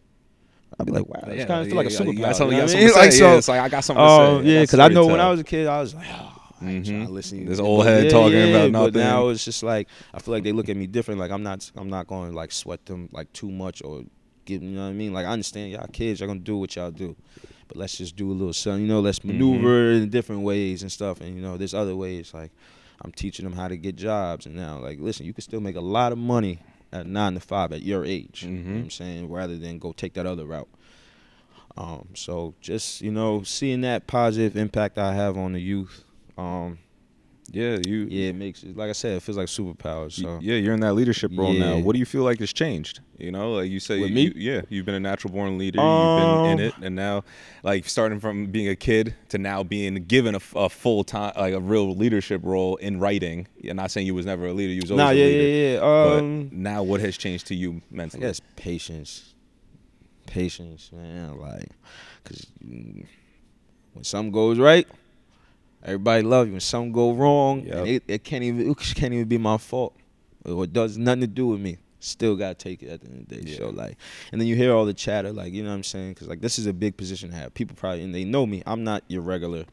[0.79, 2.05] I be like wow it's kind of feel like a superpower.
[2.05, 2.93] Got you know you I mean?
[2.93, 4.49] Like, so- yeah, it's like I got something Oh to say.
[4.49, 6.69] yeah, got because I know when I was a kid, I was like, oh, I
[6.69, 7.07] ain't trying Mhm.
[7.07, 7.45] to listen.
[7.45, 10.43] This old head yeah, talking yeah, about But now it's just like I feel like
[10.43, 11.19] they look at me different.
[11.19, 14.03] Like I'm not, I'm not going to like sweat them like too much or
[14.45, 14.61] give.
[14.63, 15.13] You know what I mean?
[15.13, 17.15] Like I understand y'all kids, y'all gonna do what y'all do,
[17.67, 18.83] but let's just do a little something.
[18.83, 19.29] You know, let's Mm-hmm.
[19.29, 21.21] maneuver in different ways and stuff.
[21.21, 22.33] And you know, there's other ways.
[22.33, 22.51] Like
[23.01, 24.45] I'm teaching them how to get jobs.
[24.45, 26.59] And now, like, listen, you can still make a lot of money
[26.93, 28.43] at nine to five at your age.
[28.43, 28.73] You know Mhm.
[28.75, 29.29] what I'm saying?
[29.29, 30.69] Rather than go take that other route.
[31.77, 36.05] Um, so just you know, seeing that positive impact I have on the youth,
[36.37, 36.77] um,
[37.51, 38.07] Yeah, you.
[38.09, 40.03] yeah, it makes it like I said, it feels like superpower.
[40.05, 41.77] y- So Yeah, you're in that leadership role now.
[41.77, 42.99] What do you feel like has changed?
[43.17, 44.33] You know, like you say, With you, me?
[44.35, 45.79] yeah, you've been a natural born leader.
[45.79, 47.23] you've been in Um, it, and now,
[47.63, 51.59] like starting from being a kid to now being given a full time, like a
[51.61, 53.47] real leadership role in writing.
[53.69, 54.73] I'm not saying you was never a leader.
[54.73, 55.43] You was always nah, a yeah, leader.
[55.43, 55.79] yeah, yeah.
[56.03, 58.23] But Um, now, what has changed to you mentally?
[58.23, 59.33] Yes, patience,
[60.25, 61.37] patience, man.
[61.39, 61.69] Like,
[62.23, 63.05] cause mm,
[63.93, 64.87] when something goes right,
[65.85, 66.53] everybody love you.
[66.53, 67.75] When something go wrong, Yep.
[67.77, 69.95] and it, it can't even it can't even be my fault.
[70.45, 71.77] Or it does nothing to do with me.
[71.99, 73.55] Still gotta take it at the end of the day.
[73.57, 73.97] So like,
[74.31, 76.13] and then you hear all the chatter, like you know what I'm saying?
[76.13, 77.53] Because like this is a big position to have.
[77.53, 78.61] People probably and they know me.
[78.65, 79.65] I'm not your regular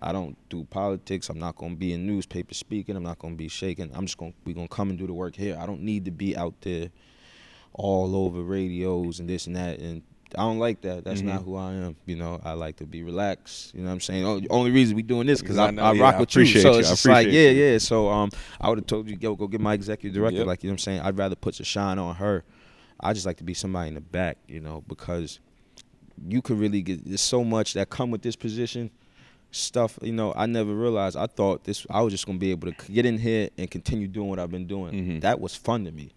[0.00, 1.28] I don't do politics.
[1.30, 2.96] I'm not gonna be in newspaper speaking.
[2.96, 3.90] I'm not gonna be shaking.
[3.94, 5.56] I'm just gonna we gonna come and do the work here.
[5.58, 6.90] I don't need to be out there
[7.72, 9.78] all over radios and this and that.
[9.78, 10.02] And
[10.34, 11.04] I don't like that.
[11.04, 11.26] That's Mhm.
[11.26, 11.96] not who I am.
[12.04, 13.74] You know, I like to be relaxed.
[13.74, 14.24] You know what I'm saying?
[14.24, 16.34] Oh, the only reason we doing this because I I, I yeah, rock I with
[16.34, 16.46] you.
[16.46, 16.78] So you.
[16.80, 17.78] it's just like, yeah, yeah.
[17.78, 20.38] So um, I would have told you, yo, go get my executive director.
[20.38, 20.46] Yep.
[20.46, 21.00] Like you know what I'm saying?
[21.00, 22.44] I'd rather put the shine on her.
[22.98, 25.38] I just like to be somebody in the back, you know, because
[26.26, 28.90] you could really get there's so much that come with this position
[29.52, 32.50] stuff you know i never realized i thought this i was just going to be
[32.50, 35.20] able to get in here and continue doing what i've been doing Mhm.
[35.20, 36.10] that was fun to me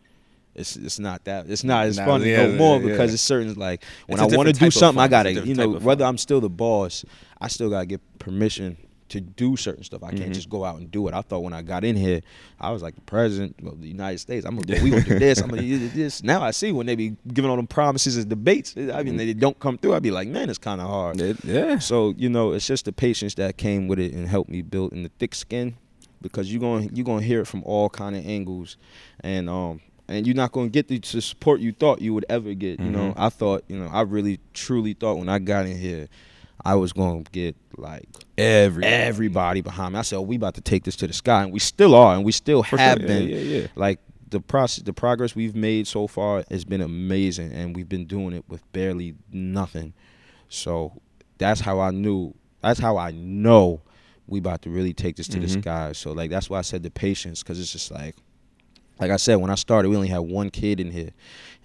[0.55, 3.23] it's it's not that it's not as Nah, fun yeah, no more yeah, because it's
[3.23, 5.25] certain like when It's i want to do something i fun.
[5.27, 7.05] It's a gotta you know whether i'm still the boss
[7.39, 8.77] i still gotta get permission
[9.09, 10.03] to do certain stuff.
[10.03, 10.33] I can't Mhm.
[10.35, 11.15] just go out and do it.
[11.15, 12.21] I thought when i got in here
[12.59, 14.45] i was like the president of the united states.
[14.45, 15.41] I'm gonna we gonna do this.
[15.41, 16.21] I'm gonna do this.
[16.23, 19.33] Now i see when they be giving all them promises and debates i mean they
[19.33, 21.19] don't come through i'd be like man it's kind of hard.
[21.21, 21.79] It- yeah.
[21.79, 24.93] so you know, it's just the patience that came with it and helped me build
[24.93, 25.75] in the thick skin,
[26.21, 28.77] because you're going you're gonna hear it from all kind of angles,
[29.21, 29.79] and um
[30.10, 32.80] and you're not gonna get the, the support you thought you would ever get.
[32.80, 33.13] You know, Mhm.
[33.17, 36.10] I thought you know I really truly thought when I got in here,
[36.65, 40.00] I was gonna get like Every everybody behind me.
[40.00, 42.15] I said, oh, we about to take this to the sky, and we still are,
[42.15, 43.08] and we still For have sure.
[43.08, 43.67] been Yeah, yeah, yeah.
[43.76, 48.06] like the process the progress we've made so far has been amazing and we've been
[48.06, 49.91] doing it with barely nothing
[50.50, 50.93] so
[51.39, 53.82] that's how i knew that's how i know
[54.28, 55.62] we about to really take this to the Mhm.
[55.63, 58.15] sky so like that's why i said the patience because it's just like
[58.99, 61.12] like i said when i started we only had one kid in here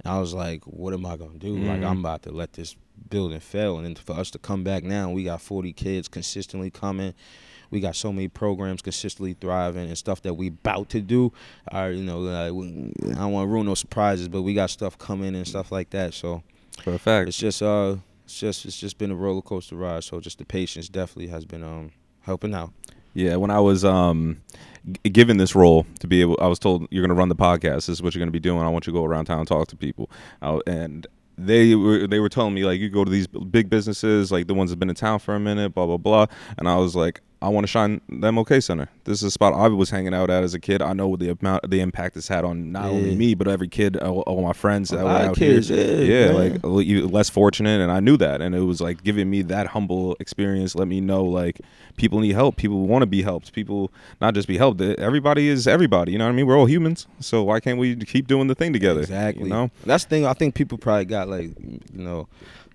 [0.05, 1.89] and i was like what am i gonna do like Mhm.
[1.91, 2.77] i'm about to let this
[3.11, 6.71] building fail and then for us to come back now we got 40 kids consistently
[6.71, 7.13] coming
[7.71, 11.33] we got so many programs consistently thriving and stuff that we about to do.
[11.73, 12.53] Or you know, like,
[13.17, 15.91] I don't want to ruin no surprises, but we got stuff coming and stuff like
[15.91, 16.15] that.
[16.15, 16.45] So
[16.85, 17.27] For a fact.
[17.29, 20.05] it's just uh, it's just it's just been a roller coaster ride.
[20.05, 22.71] So just the patience definitely has been um helping out.
[23.13, 24.43] Yeah, when I was um,
[25.05, 27.87] given this role to be able, I was told you're going to run the podcast.
[27.87, 28.61] This is what you're going to be doing.
[28.61, 30.11] I want you to go around town and talk to people.
[30.43, 34.31] Uh, and they were they were telling me like you go to these big businesses
[34.31, 36.27] like the ones that have been in town for a minute, blah blah blah.
[36.59, 38.89] And I was like, I want to shine the MLK Center.
[39.05, 40.81] This is a spot I was hanging out at as a kid.
[40.81, 43.99] I know the amount, the impact it's had on not only me but every kid,
[43.99, 46.03] all, all my friends that were out kids, here.
[46.03, 49.29] yeah, yeah, like you- less fortunate, and I knew that, and it was like giving
[49.29, 50.75] me that humble experience.
[50.75, 51.61] Let me know like
[51.99, 52.57] people need help.
[52.57, 53.53] People want to be helped.
[53.53, 54.81] People not just be helped.
[54.81, 56.13] Everybody is everybody.
[56.13, 56.47] You know what I mean?
[56.47, 59.01] We're all humans, so why can't we keep doing the thing together?
[59.01, 59.45] Exactly.
[59.45, 59.71] You know?
[59.85, 60.27] That's the thing.
[60.27, 62.27] I think people probably got like you know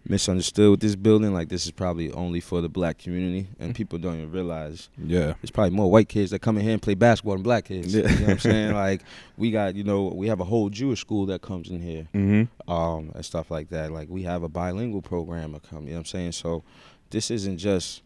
[0.07, 1.33] misunderstood with this building.
[1.33, 5.33] Like this is probably only for the black community, and people don't even realize Yeah.
[5.41, 7.93] there's probably more white kids that come in here and play basketball than black kids.
[7.93, 8.03] Yeah.
[8.09, 8.73] You know what I'm saying?
[8.79, 9.01] Like
[9.37, 12.71] we got, you know, we have a whole Jewish school that comes in here, Mm-hmm.
[12.71, 13.91] um, and stuff like that.
[13.91, 15.83] Like we have a bilingual program that come.
[15.83, 16.31] You know what I'm saying?
[16.33, 16.63] So
[17.09, 18.01] this isn't just,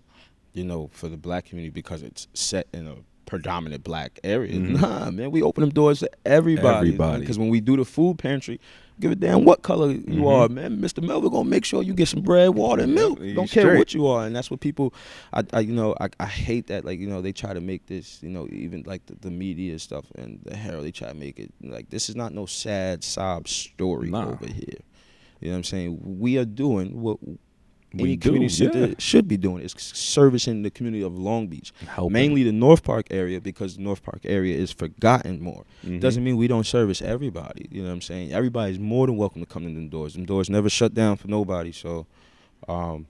[0.54, 4.54] you know, for the black community because it's set in a predominant black area.
[4.54, 4.82] Mhm.
[4.82, 6.90] Nah, man, we open them doors to everybody.
[6.90, 7.22] Everybody.
[7.22, 8.60] Because when we do the food pantry,
[9.00, 10.28] give a damn what color you Mhm.
[10.28, 10.80] are, man.
[10.80, 11.02] Mr.
[11.06, 13.20] Melvin gonna make sure you get some bread, water, and milk.
[13.20, 13.78] Don't care straight.
[13.78, 14.94] what you are, and that's what people.
[15.34, 16.86] I, I you know, I, I hate that.
[16.86, 19.80] Like, you know, they try to make this, you know, even like the, the media
[19.80, 23.04] stuff and the Herald, they try to make it like this is not no sad
[23.04, 24.30] sob story Nah.
[24.32, 24.80] over here.
[25.42, 26.00] You know what I'm saying?
[26.20, 27.18] We are doing what
[27.94, 28.94] We any do, community should, yeah.
[28.98, 29.64] should be doing.
[29.64, 32.14] is servicing the community of Long Beach, Helping.
[32.14, 35.64] mainly the North Park area, because the North Park area is forgotten more.
[35.86, 36.00] Mhm.
[36.00, 37.68] Doesn't mean we don't service everybody.
[37.70, 38.34] You know what I'm saying?
[38.34, 40.14] Everybody's more than welcome to come in the doors.
[40.16, 41.72] Them doors never shut down for nobody.
[41.72, 42.08] So,
[42.68, 43.06] um,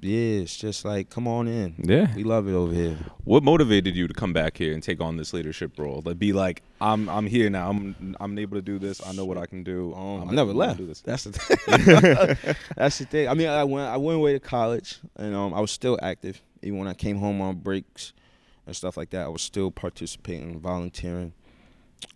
[0.00, 1.74] yeah, it's just like come on in.
[1.78, 2.14] Yeah.
[2.14, 2.96] We love it over here.
[3.24, 6.02] What motivated you to come back here and take on this leadership role?
[6.04, 7.70] Like, be like, I'm I'm here now.
[7.70, 9.04] I'm I'm able to do this.
[9.06, 9.94] I know what I can do.
[9.94, 10.80] Um, I'm I never left.
[11.04, 12.54] That's the thing.
[12.76, 13.28] That's the thing.
[13.28, 16.42] I mean, I went I went away to college, and um, I was still active.
[16.62, 18.12] Even when I came home on breaks
[18.66, 21.32] and stuff like that, I was still participating, volunteering.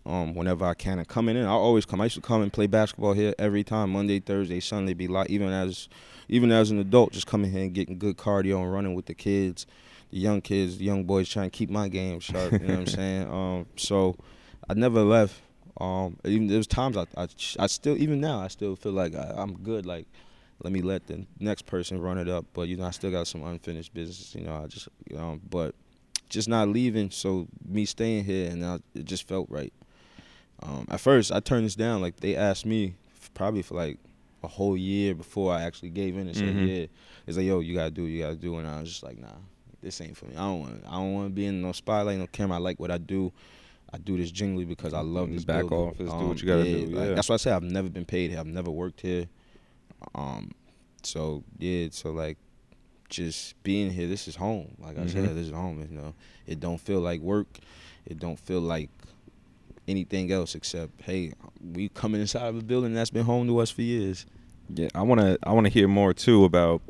[0.05, 2.01] Um, whenever I can, and coming in, I always come.
[2.01, 4.93] I used to come and play basketball here every time, Monday, Thursday, Sunday.
[4.93, 5.89] Be like, even as,
[6.29, 9.15] even as an adult, just coming here and getting good cardio and running with the
[9.15, 9.65] kids,
[10.11, 12.53] the young kids, the young boys, trying to keep my game sharp.
[12.53, 13.29] You know what I'm saying?
[13.39, 14.15] Um, so
[14.69, 15.41] I never left.
[15.79, 19.15] Um, even there was times I, I, I still, even now, I still feel like
[19.15, 19.85] I, I'm good.
[19.85, 20.07] Like,
[20.61, 22.45] let me let the next person run it up.
[22.53, 24.35] But you know, I still got some unfinished business.
[24.35, 25.73] You know, I just, you know but
[26.29, 27.11] just not leaving.
[27.11, 29.73] So me staying here, and I, it just felt right.
[30.61, 32.01] Um, at first, I turned this down.
[32.01, 32.95] Like they asked me,
[33.33, 33.97] probably for like
[34.43, 36.67] a whole year before I actually gave in and said, Mhm.
[36.67, 36.85] "Yeah."
[37.27, 39.17] It's like, "Yo, you gotta do, what you gotta do," and I was just like,
[39.19, 39.27] "Nah,
[39.81, 40.35] this ain't for me.
[40.35, 42.57] I don't want, I don't want to be in no spotlight, no camera.
[42.57, 43.31] I like what I do.
[43.91, 45.79] I do this jingly because I love this Back building.
[45.79, 47.15] office, do what you gotta do, like, yeah.
[47.15, 48.39] that's why I say I've never been paid here.
[48.39, 49.27] I've never worked here.
[50.15, 50.51] Um,
[51.03, 52.37] so yeah, so like,
[53.09, 54.07] just being here.
[54.07, 54.75] This is home.
[54.77, 55.09] Like I Mhm.
[55.11, 55.79] said, this is home.
[55.89, 56.13] You know,
[56.45, 57.47] it don't feel like work.
[58.05, 58.89] It don't feel like
[59.89, 61.33] anything else except hey,
[61.73, 64.25] we coming inside of a building that's been home to us for years.
[64.73, 66.81] Yeah, I want to I want to hear more too about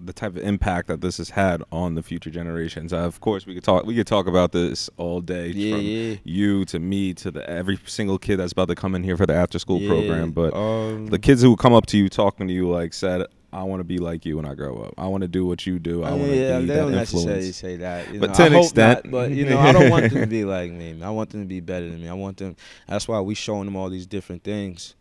[0.00, 2.92] the type of impact that this has had on the future generations.
[2.92, 5.84] Uh, of course, we could talk we could talk about this all day Yeah, from
[5.84, 6.16] yeah.
[6.24, 9.26] you to me to the every single kid that's about to come in here for
[9.26, 12.46] the after school Yeah, program, but um, the kids who come up to you talking
[12.48, 14.94] to you like said I want to be like you when I grow up.
[14.96, 16.04] I want to do what you do.
[16.04, 17.56] I I want to yeah, be they that don't necessarily influence.
[17.56, 18.34] say that, you But know.
[18.34, 19.04] to I an hope extent.
[19.06, 21.02] not, but you know, I don't want them to be like me.
[21.02, 22.08] I want them to be better than me.
[22.08, 22.54] I want them.
[22.86, 24.94] That's why we showing them all these different things,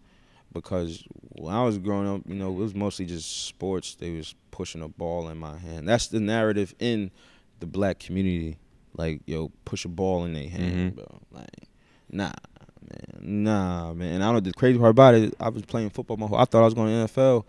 [0.51, 3.95] because when I was growing up, you know, it was mostly just sports.
[3.95, 5.87] They was pushing a ball in my hand.
[5.87, 7.11] That's the narrative in
[7.59, 8.57] the black community.
[8.97, 10.95] Like, yo, push a ball in their hand, Mhm.
[10.95, 11.19] bro.
[11.31, 11.49] Like,
[12.11, 12.31] nah.
[12.81, 14.15] Man, nah, man.
[14.15, 15.35] And I don't know the crazy part about it.
[15.39, 16.39] I was playing football my whole.
[16.39, 17.45] I thought I was going to NFL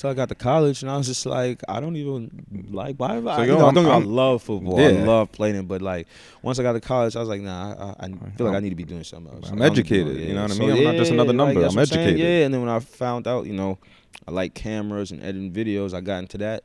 [0.00, 2.30] till I got to college, and I was just like, I don't even
[2.70, 2.96] like.
[2.96, 3.16] Why?
[3.16, 4.80] am I- you know, I'm- don't get me wrong, I'm- I love football.
[4.80, 6.06] I love playing it, but like
[6.42, 8.70] once I got to college, I was like, nah, I, I feel like I need
[8.70, 9.50] to be doing something else.
[9.50, 10.76] I'm Like, I don't be educated, doing- you know what I So, mean?
[10.78, 12.26] I'm not just another number, that's I'm what saying, educated.
[12.26, 13.78] Yeah, and then when I found out, you know,
[14.26, 16.64] I like cameras and editing videos, I got into that,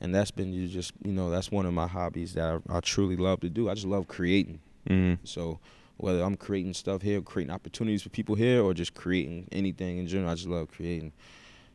[0.00, 2.80] and that's been you just you know that's one of my hobbies that I, I
[2.80, 3.68] truly love to do.
[3.68, 4.60] I just love creating.
[4.88, 5.18] Mhm.
[5.24, 5.58] So
[5.98, 10.06] whether I'm creating stuff here, creating opportunities for people here, or just creating anything in
[10.06, 11.12] general, I just love creating.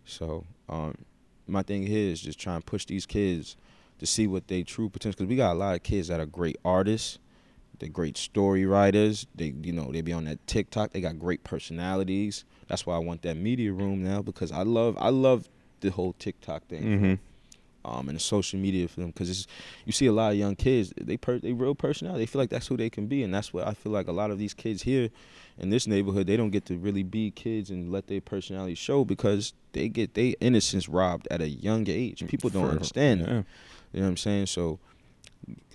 [0.06, 0.96] So um,
[1.48, 3.56] my thing here is just trying to push these kids
[4.00, 5.18] to see what they true potential.
[5.18, 7.20] Because we got a lot of kids that are great artists,
[7.80, 9.28] they're great story writers.
[9.36, 10.92] They you know they be on that TikTok.
[10.92, 12.46] They got great personalities.
[12.68, 15.50] That's why I want that media room now because I love I love
[15.82, 17.20] the whole TikTok thing Mhm.
[17.84, 19.48] um, and the social media for them because
[19.86, 22.52] you see a lot of young kids they per, they real personality they feel like
[22.52, 24.54] that's who they can be and that's what I feel like a lot of these
[24.54, 25.10] kids here
[25.62, 29.06] in this neighborhood they don't get to really be kids and let their personality show
[29.06, 32.26] because they get their innocence robbed at a young age.
[32.28, 33.28] People don't For- understand that.
[33.30, 33.36] you
[34.02, 34.48] know what I'm saying?
[34.48, 34.80] So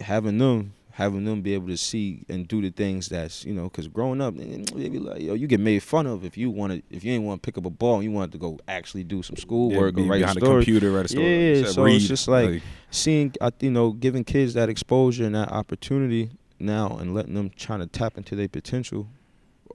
[0.00, 3.64] having them having them be able to see and do the things that's you know
[3.64, 6.72] because growing up they be like yo you get made fun of if you want
[6.72, 8.58] to if you ain't want to pick up a ball and you want to go
[8.66, 10.64] actually do some Yeah, schoolwork be or write a behind a story.
[10.64, 11.58] computer, write a story.
[11.60, 15.34] Yeah, so read, it's just like, seeing uh, you know giving kids that exposure and
[15.34, 19.06] that opportunity now and letting them trying to tap into their potential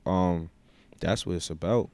[0.05, 0.49] um
[0.99, 1.89] that's what it's about.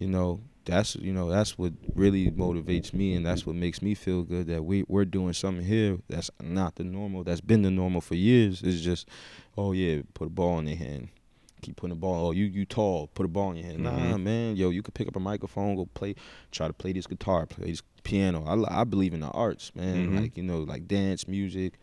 [0.00, 3.94] You know that's you know that's what really motivates me and that's what makes me
[3.94, 7.70] feel good that we we're doing something here that's not the normal that's been the
[7.70, 8.62] normal for years.
[8.62, 9.06] It's just
[9.58, 11.08] oh yeah put a ball in their hand.
[11.62, 13.82] Keep putting the ball oh you you tall put a ball in your hand.
[13.84, 14.22] Nah Mhm.
[14.22, 16.14] man yo you could pick up a microphone go play
[16.50, 18.44] try to play this guitar play this piano.
[18.46, 20.10] I, I believe in the arts man.
[20.10, 20.20] Mhm.
[20.22, 21.74] like you know like dance music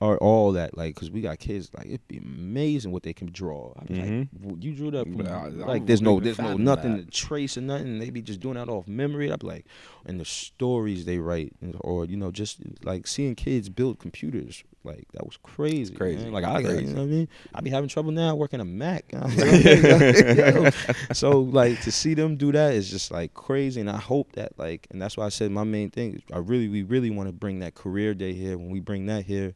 [0.00, 3.28] art all that like because we got kids like it'd be amazing what they can
[3.32, 3.72] draw.
[3.78, 4.28] I be like, Mhm.
[4.42, 7.06] "W- you drew that from, I- like there's no there's no nothing that.
[7.06, 7.98] to trace or nothing.
[7.98, 9.32] They be just doing that off memory.
[9.32, 9.66] I'd be like
[10.06, 15.06] and the stories they write or you know just like seeing kids build computers like
[15.12, 16.32] that was crazy Crazy, man.
[16.32, 16.84] like i crazy.
[16.86, 17.28] you know what i mean?
[17.54, 19.04] I be having trouble now working a mac.
[21.12, 23.80] So like to see them do that is just like crazy.
[23.80, 26.38] And i hope that like and that's why i said my main thing is i
[26.38, 28.56] really we really want to bring that career day here.
[28.56, 29.54] When we bring that here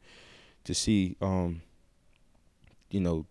[0.64, 1.62] to see um
[2.90, 3.26] you know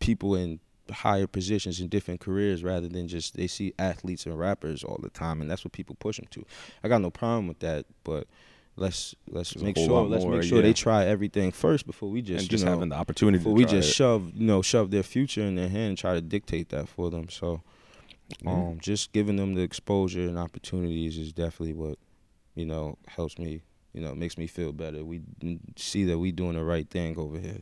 [0.00, 0.58] people in
[0.90, 5.08] higher positions in different careers rather than just they see athletes and rappers all the
[5.10, 6.44] time and that's what people push them to
[6.82, 8.26] i got no problem with that but
[8.76, 10.62] let's let's There's make sure let's more, make sure yeah.
[10.62, 13.52] they try everything first before we just and just you know, having the opportunity before
[13.52, 13.92] we just it.
[13.94, 17.10] shove you know shove their future in their hand and try to dictate that for
[17.10, 17.62] them so
[18.42, 18.50] Yeah.
[18.50, 21.98] um just giving them the exposure and opportunities is definitely what
[22.54, 25.20] you know helps me you know makes me feel better we
[25.76, 27.60] see that we doing the right thing over here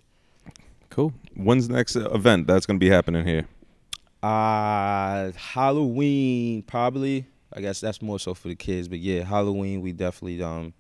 [0.89, 1.13] Cool.
[1.37, 3.47] When's the next uh, event that's going to be happening here?
[4.23, 9.93] uh halloween probably i guess that's more so for the kids but yeah halloween we
[9.93, 10.75] definitely um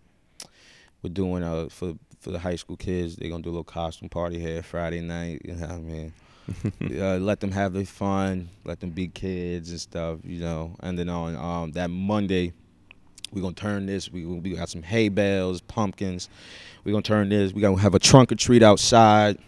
[1.02, 4.10] we're doing uh for for the high school kids they're gonna do a little costume
[4.10, 6.12] party here friday night you know what i mean
[7.00, 10.74] uh, let them have their fun, let them be kids and stuff, you know.
[10.80, 12.52] And then on um, that Monday,
[13.32, 14.10] we're gonna turn this.
[14.10, 16.28] We we got some hay bales, pumpkins.
[16.84, 17.52] We're gonna turn this.
[17.52, 19.38] We're gonna have a trunk or treat outside.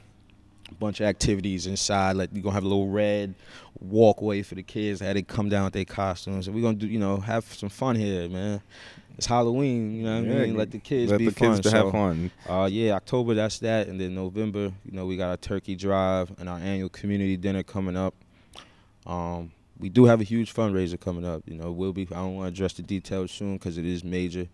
[0.71, 2.16] A bunch of activities inside.
[2.16, 3.35] Like we're gonna have a little red
[3.81, 5.01] walkway for the kids.
[5.01, 6.47] Had they come down with their costumes.
[6.47, 8.62] And we're gonna do, you know, have some fun here, man.
[9.18, 10.57] It's Halloween, you know what I mean?
[10.57, 11.49] Let the kids Let be the fun.
[11.51, 12.31] kids to so- have fun.
[12.49, 16.33] uh, yeah, October that's that, and then November, you know, we got our turkey drive
[16.40, 18.14] and our annual community dinner coming up.
[19.07, 21.42] Um, we do have a huge fundraiser coming up.
[21.47, 22.07] You know, we'll be.
[22.12, 24.47] I don't want to address the details soon because it is major,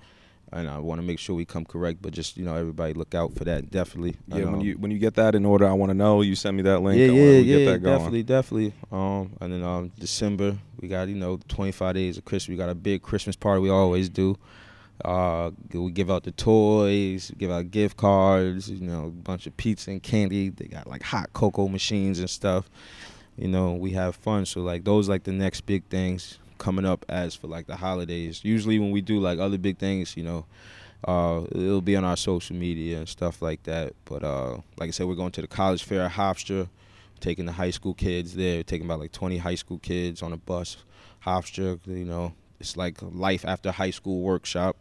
[0.50, 2.00] and I want to make sure we come correct.
[2.00, 3.70] But just you know, everybody look out for that.
[3.70, 4.16] Definitely.
[4.26, 6.22] Yeah, when um, you when you get that in order, I want to know.
[6.22, 6.98] You send me that link.
[6.98, 8.72] yeah, I yeah, yeah, definitely, definitely.
[8.90, 12.48] Um, and then um, December we got you know 25 days of Christmas.
[12.48, 14.36] We got a big Christmas party we always do.
[15.04, 19.56] Uh, we give out the toys, give out gift cards, you know, a bunch of
[19.56, 20.48] pizza and candy.
[20.48, 22.68] They got like hot cocoa machines and stuff.
[23.38, 24.46] You know, we have fun.
[24.46, 28.44] So like those like the next big things coming up as for like the holidays.
[28.44, 30.44] Usually when we do like other big things, you know,
[31.04, 33.92] uh, it'll be on our social media and stuff like that.
[34.04, 36.68] But uh, like I said, we're going to the college fair at Hofstra,
[37.20, 40.36] taking the high school kids there, taking about like 20 high school kids on a
[40.36, 40.76] bus.
[41.24, 44.76] Hofstra, you know, it's like life after high school workshop,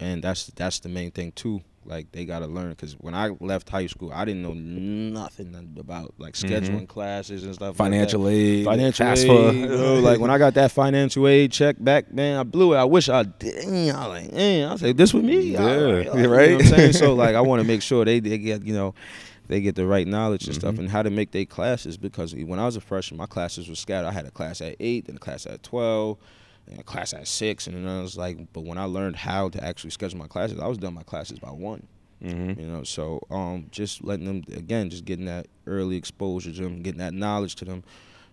[0.00, 1.62] and that's that's the main thing too.
[1.88, 6.12] Like they gotta learn because when I left high school, I didn't know nothing about
[6.18, 7.76] like scheduling classes and stuff.
[7.76, 9.48] Financial like aid, financial FAFSA.
[9.50, 9.54] aid.
[9.56, 12.76] you know, like when I got that financial aid check back, man, I blew it.
[12.76, 13.64] I wish I did.
[13.90, 16.34] I was like, man, I was like, this with me, Yeah, right, yeah, You know
[16.58, 16.92] I'm saying?
[16.92, 18.94] so like, I want to make sure they they get you know.
[19.46, 20.80] They get the right knowledge and stuff Mhm.
[20.80, 23.74] and how to make their classes because when I was a freshman, my classes were
[23.76, 24.06] scattered.
[24.08, 26.26] I had a class at eight, then a class at twelve, and
[26.84, 29.90] class at six, and then I was like, but when I learned how to actually
[29.90, 31.86] schedule my classes, I was done my classes by one.
[32.22, 32.60] Mm-hmm.
[32.60, 36.82] You know, so um, just letting them again, just getting that early exposure to them,
[36.82, 37.84] getting that knowledge to them,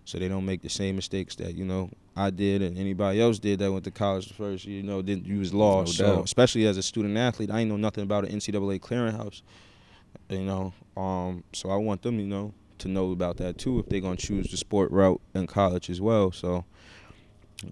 [0.04, 3.38] so they don't make the same mistakes that you know I did and anybody else
[3.38, 4.78] did that went to college the first year.
[4.78, 6.00] You know, didn't you was lost.
[6.00, 9.42] No so especially as a student athlete, I ain't know nothing about an NCAA clearinghouse.
[10.28, 13.86] You know, um, so I want them, you know, to know about that too if
[13.88, 16.32] they're gonna choose the sport route in college as well.
[16.32, 16.64] So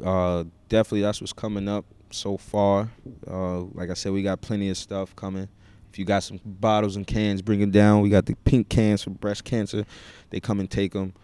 [0.05, 2.91] uh, definitely that's what's coming up so far.
[3.29, 5.49] Uh, like I said, we got plenty of stuff coming.
[5.93, 8.01] If you got some bottles and cans, bring them down.
[8.01, 9.85] We got the pink cans for breast cancer.
[10.31, 11.15] They come and take them.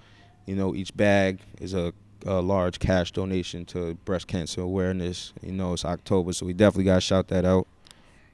[0.47, 1.93] You know, each bag is a,
[2.25, 5.33] a large cash donation to breast cancer awareness.
[5.43, 7.67] You know, it's October, so we definitely got to shout that out.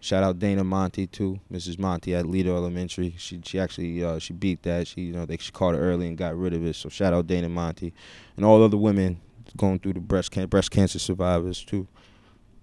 [0.00, 1.78] Shout out Dana Monty too, Mrs.
[1.78, 3.14] Monty at Lido Elementary.
[3.16, 4.86] She she actually uh, she beat that.
[4.86, 6.76] She you know they she caught it early and got rid of it.
[6.76, 7.94] So shout out Dana Monty
[8.36, 9.20] and all other women
[9.56, 11.86] going through the breast can- breast cancer survivors too.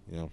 [0.10, 0.32] You know,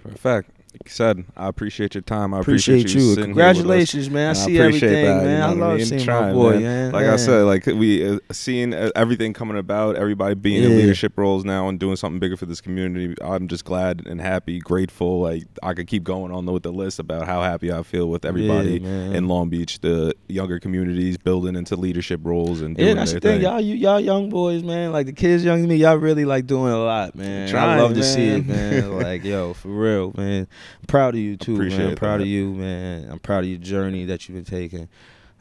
[0.00, 0.50] For a fact.
[0.76, 2.34] Like you said, I appreciate your time.
[2.34, 3.14] I appreciate, appreciate, you.
[3.14, 3.56] sitting here with us.
[3.56, 4.26] Congratulations, man.
[4.26, 5.86] I And see everything, that, you know I love mean?
[5.86, 6.62] seeing Trying, my boy, man.
[6.62, 6.92] man.
[6.92, 11.46] Like I said, like we uh, seeing everything coming about, everybody being in leadership roles
[11.46, 13.14] now and doing something bigger for this community.
[13.22, 15.20] I'm just glad and happy, grateful.
[15.20, 18.26] Like I could keep going on with the list about how happy I feel with
[18.26, 22.94] everybody Yeah, in Long Beach, the younger communities building into leadership roles and doing Yeah,
[22.96, 23.40] that's their the thing.
[23.40, 23.50] thing.
[23.50, 24.92] Y'all, you, y'all young boys, man.
[24.92, 27.48] Like the kids younger than me, y'all really like doing a lot, man.
[27.48, 28.90] I Trying, love to see it, man.
[28.90, 28.90] man.
[29.02, 30.46] like, yo, for real, man.
[30.80, 31.60] I'm proud of you too, man.
[31.60, 32.24] Appreciate I'm proud that.
[32.24, 33.08] of you, man.
[33.10, 34.88] I'm proud of your journey that you've been taking.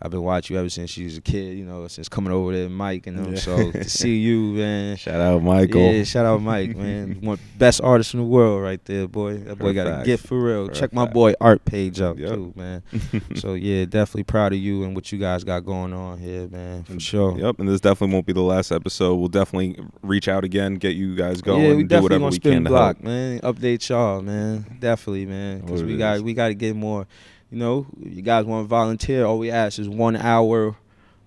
[0.01, 2.51] I've been watching you ever since you was a kid, you know, since coming over
[2.51, 3.33] there, Mike, and them.
[3.33, 3.39] Yeah.
[3.39, 4.97] So to see you, man.
[4.97, 5.81] Shout out Michael.
[5.81, 7.17] Yeah, shout out Mike, man.
[7.21, 9.37] One best artist in the world, right there, boy.
[9.37, 10.67] That boy got a gift for real.
[10.67, 12.29] Check my boy art page out Yep.
[12.29, 12.83] too, man.
[13.35, 16.83] so yeah, definitely proud of you and what you guys got going on here, man.
[16.83, 17.37] For mm, sure.
[17.39, 19.15] Yep, and this definitely won't be the last episode.
[19.15, 22.25] We'll definitely reach out again, get you guys going, yeah, we and do definitely whatever
[22.25, 23.05] we spin can to block, help.
[23.05, 23.39] man.
[23.39, 24.65] Update y'all, man.
[24.79, 25.61] Definitely, man.
[25.61, 26.23] Because we got is.
[26.23, 27.07] we got to get more.
[27.55, 29.23] You know, you guys want to volunteer?
[29.23, 30.75] All we ask is one hour,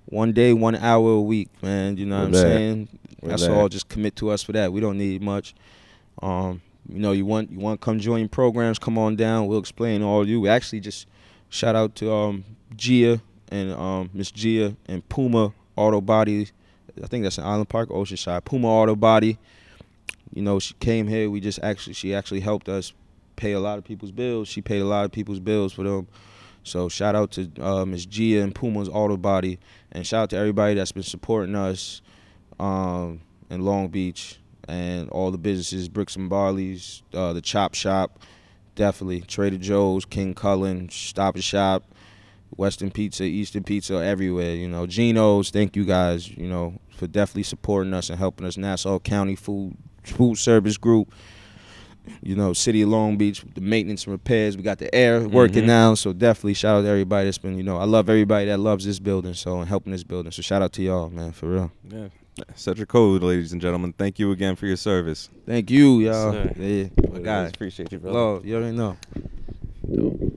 [0.05, 1.97] one day, one hour a week, man.
[1.97, 2.89] You know We're what I'm saying?
[3.23, 3.67] We're That's all.
[3.71, 4.71] Just commit to us for that.
[4.71, 5.55] We don't need much.
[6.21, 8.79] Um, you know, you want you want to come join programs?
[8.79, 9.47] Come on down.
[9.47, 10.39] We'll explain all you.
[10.39, 11.07] We actually just
[11.49, 12.45] shout out to um
[12.77, 16.51] Gia and um Miss Gia and Puma Auto Body.
[17.03, 18.45] I think that's in Island Park, Oceanside.
[18.45, 19.39] Puma Auto Body.
[20.35, 21.31] You know, she came here.
[21.31, 22.93] We just actually she actually helped us
[23.39, 24.49] pay a lot of people's bills.
[24.49, 26.09] She paid a lot of people's bills for them.
[26.65, 29.59] So shout out to uh, Miss Gia and Puma's Auto Body,
[29.93, 32.03] and shout out to everybody that's been supporting us
[32.61, 38.21] um, in Long Beach and all the businesses, Bricks and Barley's, uh, the Chop Shop,
[38.75, 41.85] definitely Trader Joe's, King Kullen, Stop and Shop,
[42.51, 44.55] Western Pizza, Eastern Pizza, everywhere.
[44.55, 45.51] You know, Geno's.
[45.51, 46.29] Thank you guys.
[46.29, 48.57] You know, for definitely supporting us and helping us.
[48.59, 51.15] Nassau County Food Food Service Group.
[52.23, 54.57] You know, City of Long Beach, the maintenance and repairs.
[54.57, 55.69] We got the air working Mhm.
[55.69, 57.57] now, so definitely shout out to everybody that's been.
[57.57, 60.33] You know, I love everybody that loves this building, so and helping this building.
[60.33, 61.73] So shout out to y'all, man, for real.
[61.91, 62.09] Yeah.
[62.77, 63.93] Your code, ladies and gentlemen.
[63.99, 65.29] Thank you again for your service.
[65.45, 66.33] Thank you, y'all.
[66.35, 66.57] Yes.
[66.57, 67.47] Yeah, my guy.
[67.47, 68.17] Appreciate you, brother.
[68.19, 68.97] Love, you already know.
[69.93, 70.35] Dope.